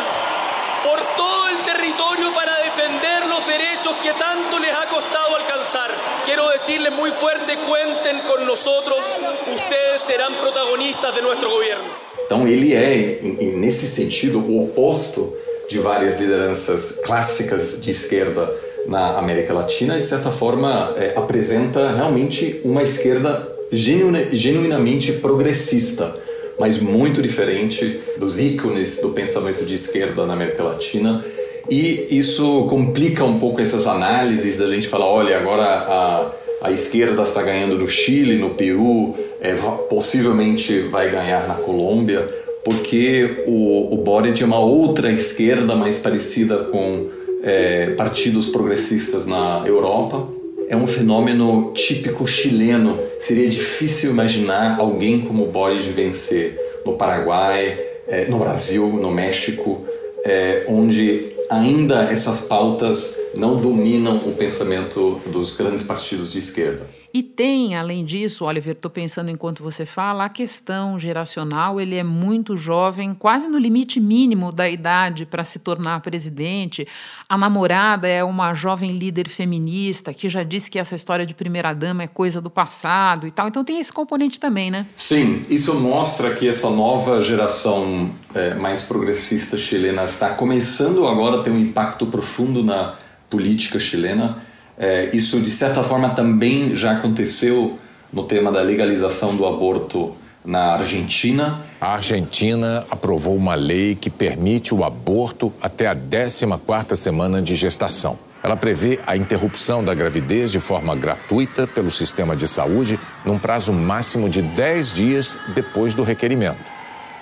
por 0.83 0.99
todo 1.15 1.49
el 1.49 1.57
territorio 1.65 2.33
para 2.33 2.55
defender 2.59 3.25
los 3.27 3.45
derechos 3.47 3.95
que 4.01 4.11
tanto 4.13 4.59
les 4.59 4.71
ha 4.71 4.85
costado 4.87 5.35
alcanzar. 5.35 5.89
Quiero 6.25 6.49
decirles 6.49 6.91
muy 6.93 7.11
fuerte, 7.11 7.55
cuenten 7.67 8.19
con 8.27 8.45
nosotros, 8.45 8.99
ustedes 9.47 10.01
serán 10.01 10.33
protagonistas 10.35 11.15
de 11.15 11.21
nuestro 11.21 11.49
gobierno. 11.49 11.85
Então 12.25 12.47
ele 12.47 12.73
é, 12.73 13.19
nesse 13.55 13.87
sentido, 13.87 14.39
o 14.39 14.65
oposto 14.65 15.37
de 15.69 15.79
várias 15.79 16.19
lideranças 16.19 16.99
clássicas 17.03 17.79
de 17.79 17.91
esquerda 17.91 18.51
na 18.87 19.17
América 19.17 19.53
Latina, 19.53 19.99
de 19.99 20.05
certa 20.05 20.31
forma 20.31 20.93
é, 20.97 21.13
apresenta 21.15 21.91
realmente 21.91 22.61
uma 22.63 22.83
esquerda 22.83 23.55
genuinamente 23.71 25.13
progressista 25.13 26.23
mas 26.59 26.79
muito 26.79 27.21
diferente 27.21 27.99
dos 28.17 28.39
ícones 28.39 29.01
do 29.01 29.09
pensamento 29.09 29.65
de 29.65 29.73
esquerda 29.73 30.25
na 30.25 30.33
América 30.33 30.63
Latina. 30.63 31.23
E 31.69 32.07
isso 32.17 32.65
complica 32.69 33.23
um 33.23 33.39
pouco 33.39 33.61
essas 33.61 33.87
análises 33.87 34.59
da 34.59 34.67
gente 34.67 34.87
falar, 34.87 35.07
olha, 35.07 35.37
agora 35.37 35.65
a, 35.65 36.31
A 36.61 36.71
esquerda 36.71 37.21
está 37.23 37.43
ganhando 37.43 37.77
no 37.77 37.87
Chile, 37.87 38.37
no 38.37 38.51
Peru, 38.51 39.15
é, 39.41 39.53
possivelmente 39.89 40.79
vai 40.79 41.11
ganhar 41.11 41.47
na 41.47 41.55
Colômbia, 41.55 42.27
porque 42.63 43.43
o, 43.45 43.93
o 43.93 43.97
Boric 43.97 44.41
é 44.41 44.45
uma 44.45 44.59
outra 44.59 45.11
esquerda 45.11 45.75
mais 45.75 45.99
parecida 45.99 46.57
com 46.71 47.07
é, 47.45 47.91
partidos 47.91 48.49
progressistas 48.49 49.27
na 49.27 49.63
Europa. 49.65 50.27
É 50.67 50.75
um 50.75 50.87
fenômeno 50.87 51.71
típico 51.73 52.25
chileno. 52.25 52.97
Seria 53.19 53.47
difícil 53.47 54.09
imaginar 54.09 54.79
alguém 54.79 55.21
como 55.21 55.43
o 55.43 55.51
Boric 55.51 55.87
vencer 55.89 56.59
no 56.83 56.93
Paraguai, 56.93 57.79
é, 58.07 58.25
no 58.25 58.39
Brasil, 58.39 58.87
no 58.87 59.11
México, 59.11 59.85
é, 60.23 60.65
onde 60.67 61.33
ainda 61.47 62.11
essas 62.11 62.41
pautas 62.41 63.15
não 63.35 63.57
dominam 63.57 64.17
o 64.17 64.33
pensamento 64.33 65.21
dos 65.27 65.55
grandes 65.55 65.83
partidos 65.83 66.31
de 66.31 66.39
esquerda. 66.39 66.87
E 67.15 67.23
tem, 67.23 67.77
além 67.77 68.03
disso, 68.03 68.43
Oliver, 68.43 68.75
estou 68.75 68.91
pensando 68.91 69.31
enquanto 69.31 69.63
você 69.63 69.85
fala, 69.85 70.25
a 70.25 70.29
questão 70.29 70.99
geracional. 70.99 71.79
Ele 71.79 71.95
é 71.95 72.03
muito 72.03 72.57
jovem, 72.57 73.13
quase 73.13 73.47
no 73.47 73.57
limite 73.57 74.01
mínimo 74.01 74.51
da 74.51 74.69
idade 74.69 75.25
para 75.25 75.41
se 75.45 75.59
tornar 75.59 76.01
presidente. 76.01 76.85
A 77.29 77.37
namorada 77.37 78.05
é 78.05 78.21
uma 78.21 78.53
jovem 78.53 78.97
líder 78.97 79.29
feminista 79.29 80.13
que 80.13 80.27
já 80.27 80.43
disse 80.43 80.69
que 80.69 80.77
essa 80.77 80.93
história 80.93 81.25
de 81.25 81.33
primeira-dama 81.33 82.03
é 82.03 82.07
coisa 82.07 82.41
do 82.41 82.49
passado 82.49 83.25
e 83.25 83.31
tal. 83.31 83.47
Então 83.47 83.63
tem 83.63 83.79
esse 83.79 83.93
componente 83.93 84.37
também, 84.37 84.69
né? 84.69 84.85
Sim, 84.93 85.41
isso 85.49 85.73
mostra 85.75 86.35
que 86.35 86.45
essa 86.45 86.69
nova 86.69 87.21
geração 87.21 88.11
é, 88.33 88.55
mais 88.55 88.83
progressista 88.83 89.57
chilena 89.57 90.03
está 90.03 90.31
começando 90.31 91.07
agora 91.07 91.39
a 91.39 91.43
ter 91.43 91.49
um 91.49 91.59
impacto 91.59 92.07
profundo 92.07 92.61
na 92.61 92.95
política 93.29 93.79
chilena 93.79 94.44
é, 94.77 95.09
isso, 95.13 95.39
de 95.39 95.51
certa 95.51 95.83
forma, 95.83 96.09
também 96.09 96.75
já 96.75 96.93
aconteceu 96.93 97.79
no 98.11 98.23
tema 98.23 98.51
da 98.51 98.61
legalização 98.61 99.35
do 99.35 99.45
aborto 99.45 100.15
na 100.43 100.73
Argentina. 100.73 101.61
A 101.81 101.93
Argentina 101.93 102.85
aprovou 102.89 103.35
uma 103.35 103.55
lei 103.55 103.95
que 103.95 104.09
permite 104.09 104.73
o 104.73 104.83
aborto 104.83 105.51
até 105.61 105.87
a 105.87 105.95
14ª 105.95 106.95
semana 106.95 107.41
de 107.41 107.55
gestação. 107.55 108.19
Ela 108.43 108.55
prevê 108.55 108.99
a 109.07 109.17
interrupção 109.17 109.83
da 109.83 109.95
gravidez 109.95 110.51
de 110.51 110.59
forma 110.59 110.95
gratuita 110.95 111.65
pelo 111.65 111.89
sistema 111.89 112.35
de 112.35 112.47
saúde 112.47 112.99
num 113.25 113.39
prazo 113.39 113.73
máximo 113.73 114.29
de 114.29 114.43
10 114.43 114.93
dias 114.93 115.37
depois 115.55 115.95
do 115.95 116.03
requerimento. 116.03 116.75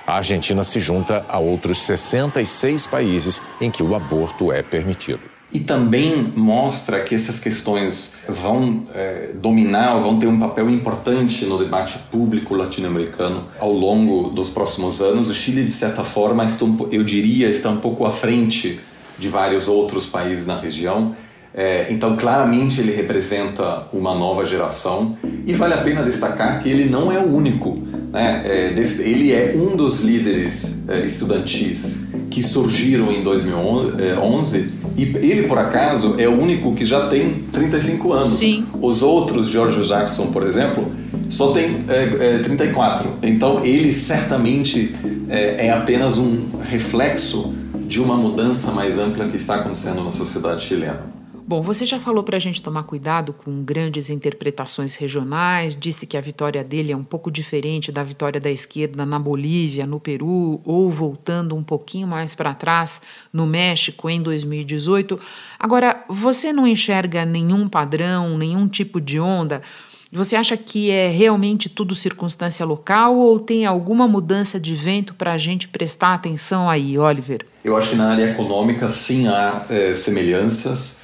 A 0.06 0.18
Argentina 0.18 0.66
se 0.66 0.82
junta 0.82 1.26
a 1.30 1.39
outros 1.39 1.78
66 1.84 2.88
países 2.88 3.42
em 3.62 3.72
que 3.72 3.82
o 3.82 3.96
aborto 3.96 4.52
é 4.52 4.62
permitido 4.62 5.33
e 5.54 5.60
também 5.60 6.32
mostra 6.36 7.00
que 7.02 7.13
essas 7.13 7.39
questões 7.39 8.16
vão 8.28 8.84
é, 8.96 9.34
dominar, 9.36 10.00
vão 10.00 10.18
ter 10.18 10.26
um 10.26 10.39
papel 10.39 10.68
importante 10.70 11.46
no 11.46 11.60
debate 11.60 12.00
público 12.12 12.56
latino-americano 12.56 13.46
ao 13.60 13.72
longo 13.72 14.30
dos 14.30 14.50
próximos 14.50 15.00
anos. 15.00 15.30
O 15.30 15.34
Chile, 15.34 15.63
de 15.63 15.72
certa 15.72 16.04
forma, 16.04 16.44
está, 16.46 16.66
eu 16.92 17.04
diria, 17.04 17.50
está 17.50 17.70
um 17.70 17.78
pouco 17.78 18.04
à 18.06 18.12
frente 18.12 18.80
de 19.20 19.30
vários 19.30 19.68
outros 19.68 20.08
países 20.08 20.48
na 20.48 20.58
região. 20.58 21.16
É, 21.54 21.94
então, 21.94 22.18
claramente, 22.18 22.82
ele 22.82 22.92
representa 22.92 23.84
uma 23.94 24.16
nova 24.16 24.44
geração 24.44 25.16
e 25.46 25.54
vale 25.54 25.76
a 25.76 25.82
pena 25.82 26.02
destacar 26.02 26.60
que 26.63 26.68
ele 26.68 26.86
não 26.86 27.12
é 27.12 27.20
o 27.20 27.32
único. 27.32 27.78
Né? 28.12 28.42
É, 28.44 28.84
ele 29.02 29.32
é 29.32 29.54
um 29.56 29.76
dos 29.76 30.00
líderes 30.00 30.89
é, 30.89 31.06
estudantis 31.06 32.08
que 32.34 32.41
surgiram 32.41 33.12
em 33.12 33.22
2011 33.22 34.69
e 34.98 35.04
ele, 35.04 35.43
por 35.43 35.60
acaso, 35.60 36.15
é 36.17 36.28
o 36.28 36.39
único 36.39 36.74
que 36.74 36.84
já 36.84 37.08
tem 37.08 37.43
35 37.52 38.12
anos. 38.12 38.34
Sim. 38.34 38.65
Os 38.82 39.04
outros, 39.04 39.50
George 39.50 39.88
Jackson, 39.88 40.28
por 40.28 40.41
exemplo, 40.41 40.91
só 41.30 41.52
tem 41.52 41.84
é, 41.88 42.38
é, 42.38 42.39
34. 42.39 43.08
Então, 43.22 43.63
ele 43.63 43.93
certamente 43.93 44.96
é, 45.30 45.67
é 45.67 45.72
apenas 45.72 46.17
um 46.17 46.46
reflexo 46.63 47.54
de 47.88 48.02
uma 48.02 48.17
mudança 48.17 48.72
mais 48.72 48.98
ampla 48.98 49.28
que 49.28 49.38
está 49.38 49.56
acontecendo 49.56 50.04
na 50.04 50.12
sociedade 50.12 50.63
chilena. 50.63 51.02
Bom, 51.45 51.62
você 51.62 51.86
já 51.86 51.99
falou 51.99 52.23
para 52.23 52.38
a 52.38 52.39
gente 52.39 52.62
tomar 52.62 52.84
cuidado 52.84 53.34
com 53.34 53.63
grandes 53.63 54.10
interpretações 54.10 54.95
regionais, 54.95 55.75
disse 55.75 56.08
que 56.08 56.15
a 56.15 56.21
vitória 56.21 56.63
dele 56.63 56.93
é 56.93 56.95
um 56.95 57.03
pouco 57.03 57.29
diferente 57.29 57.91
da 57.91 58.01
vitória 58.01 58.39
da 58.39 58.49
esquerda 58.49 59.06
na 59.06 59.19
Bolívia, 59.19 59.86
no 59.86 59.99
Peru, 59.99 60.62
ou 60.63 60.89
voltando 60.89 61.53
um 61.53 61.62
pouquinho 61.62 62.08
mais 62.08 62.34
para 62.34 62.53
trás, 62.53 63.01
no 63.32 63.45
México, 63.45 64.10
em 64.10 64.21
2018. 64.21 65.19
Agora, 65.60 66.06
você 66.08 66.53
não 66.53 66.65
enxerga 66.65 67.25
nenhum 67.25 67.67
padrão, 67.67 68.38
nenhum 68.38 68.65
tipo 68.65 69.01
de 69.01 69.19
onda? 69.19 69.62
Você 70.13 70.38
acha 70.38 70.56
que 70.56 70.91
é 70.91 71.10
realmente 71.10 71.67
tudo 71.67 71.93
circunstância 71.93 72.65
local 72.65 73.17
ou 73.17 73.38
tem 73.38 73.65
alguma 73.65 74.08
mudança 74.08 74.58
de 74.58 74.75
vento 74.75 75.13
para 75.13 75.34
a 75.34 75.38
gente 75.38 75.67
prestar 75.67 76.13
atenção 76.13 76.69
aí, 76.69 76.97
Oliver? 76.97 77.45
Eu 77.65 77.75
acho 77.75 77.89
que 77.89 77.95
na 77.97 78.12
área 78.12 78.32
econômica 78.32 78.89
sim 78.89 79.27
há 79.27 79.65
é, 79.69 79.93
semelhanças 79.93 81.03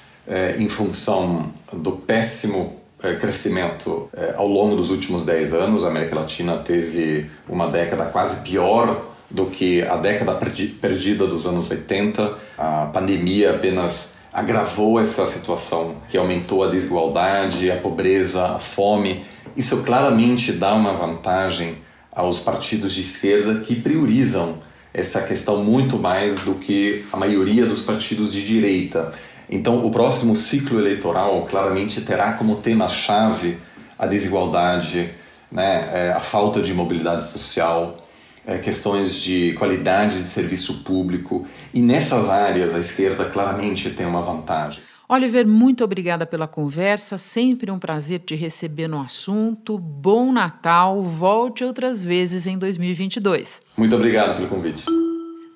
em 0.57 0.67
função 0.67 1.51
do 1.73 1.91
péssimo 1.93 2.79
é, 3.01 3.15
crescimento 3.15 4.09
é, 4.13 4.33
ao 4.35 4.47
longo 4.47 4.75
dos 4.75 4.89
últimos 4.89 5.25
10 5.25 5.53
anos. 5.53 5.85
A 5.85 5.87
América 5.87 6.15
Latina 6.15 6.57
teve 6.57 7.29
uma 7.47 7.67
década 7.67 8.05
quase 8.05 8.41
pior 8.41 9.05
do 9.29 9.45
que 9.45 9.81
a 9.83 9.95
década 9.95 10.33
perdida 10.33 11.25
dos 11.25 11.45
anos 11.45 11.69
80. 11.69 12.35
A 12.57 12.87
pandemia 12.87 13.55
apenas 13.55 14.15
agravou 14.33 14.99
essa 14.99 15.25
situação, 15.25 15.95
que 16.09 16.17
aumentou 16.17 16.63
a 16.63 16.67
desigualdade, 16.67 17.71
a 17.71 17.77
pobreza, 17.77 18.45
a 18.55 18.59
fome. 18.59 19.23
Isso 19.55 19.83
claramente 19.83 20.51
dá 20.51 20.73
uma 20.73 20.93
vantagem 20.93 21.77
aos 22.11 22.39
partidos 22.39 22.93
de 22.93 23.01
esquerda 23.01 23.61
que 23.61 23.75
priorizam 23.75 24.57
essa 24.93 25.21
questão 25.21 25.63
muito 25.63 25.97
mais 25.97 26.39
do 26.39 26.55
que 26.55 27.05
a 27.13 27.17
maioria 27.17 27.65
dos 27.65 27.81
partidos 27.81 28.33
de 28.33 28.45
direita. 28.45 29.13
Então, 29.49 29.85
o 29.85 29.89
próximo 29.89 30.35
ciclo 30.35 30.79
eleitoral 30.79 31.45
claramente 31.49 32.01
terá 32.01 32.33
como 32.33 32.57
tema-chave 32.57 33.57
a 33.97 34.05
desigualdade, 34.05 35.09
né, 35.51 35.89
é, 35.91 36.11
a 36.11 36.19
falta 36.19 36.61
de 36.61 36.73
mobilidade 36.73 37.25
social, 37.25 37.97
é, 38.45 38.57
questões 38.57 39.15
de 39.15 39.53
qualidade 39.53 40.17
de 40.17 40.23
serviço 40.23 40.83
público. 40.83 41.47
E 41.73 41.81
nessas 41.81 42.29
áreas, 42.29 42.75
a 42.75 42.79
esquerda 42.79 43.25
claramente 43.25 43.89
tem 43.89 44.05
uma 44.05 44.21
vantagem. 44.21 44.81
Oliver, 45.11 45.47
muito 45.47 45.83
obrigada 45.83 46.23
pela 46.23 46.47
conversa. 46.47 47.17
Sempre 47.17 47.71
um 47.71 47.79
prazer 47.79 48.19
te 48.19 48.35
receber 48.35 48.87
no 48.87 49.01
assunto. 49.01 49.77
Bom 49.79 50.31
Natal. 50.31 51.01
Volte 51.01 51.63
outras 51.63 52.05
vezes 52.05 52.45
em 52.45 52.59
2022. 52.59 53.59
Muito 53.75 53.95
obrigado 53.95 54.35
pelo 54.35 54.47
convite. 54.47 54.85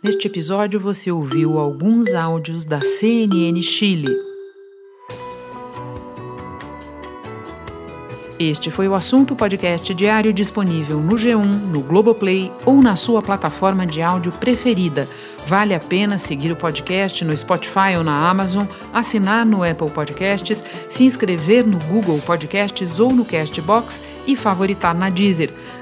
Neste 0.03 0.27
episódio 0.27 0.81
você 0.81 1.09
ouviu 1.13 1.57
alguns 1.57 2.13
áudios 2.13 2.65
da 2.65 2.81
CNN 2.81 3.61
Chile. 3.61 4.09
Este 8.37 8.69
foi 8.69 8.89
o 8.89 8.95
assunto 8.95 9.33
podcast 9.33 9.93
diário 9.93 10.33
disponível 10.33 10.99
no 10.99 11.15
G1, 11.15 11.45
no 11.45 11.79
Globoplay 11.79 12.51
ou 12.65 12.81
na 12.81 12.97
sua 12.97 13.21
plataforma 13.21 13.87
de 13.87 14.01
áudio 14.01 14.33
preferida. 14.33 15.07
Vale 15.47 15.73
a 15.73 15.79
pena 15.79 16.17
seguir 16.17 16.51
o 16.51 16.55
podcast 16.57 17.23
no 17.23 17.35
Spotify 17.35 17.95
ou 17.97 18.03
na 18.03 18.29
Amazon, 18.29 18.65
assinar 18.91 19.45
no 19.45 19.63
Apple 19.63 19.89
Podcasts, 19.89 20.61
se 20.89 21.05
inscrever 21.05 21.65
no 21.65 21.79
Google 21.79 22.19
Podcasts 22.19 22.99
ou 22.99 23.13
no 23.13 23.23
Castbox 23.23 24.01
e 24.27 24.35
favoritar 24.35 24.93
na 24.93 25.09
Deezer. 25.09 25.49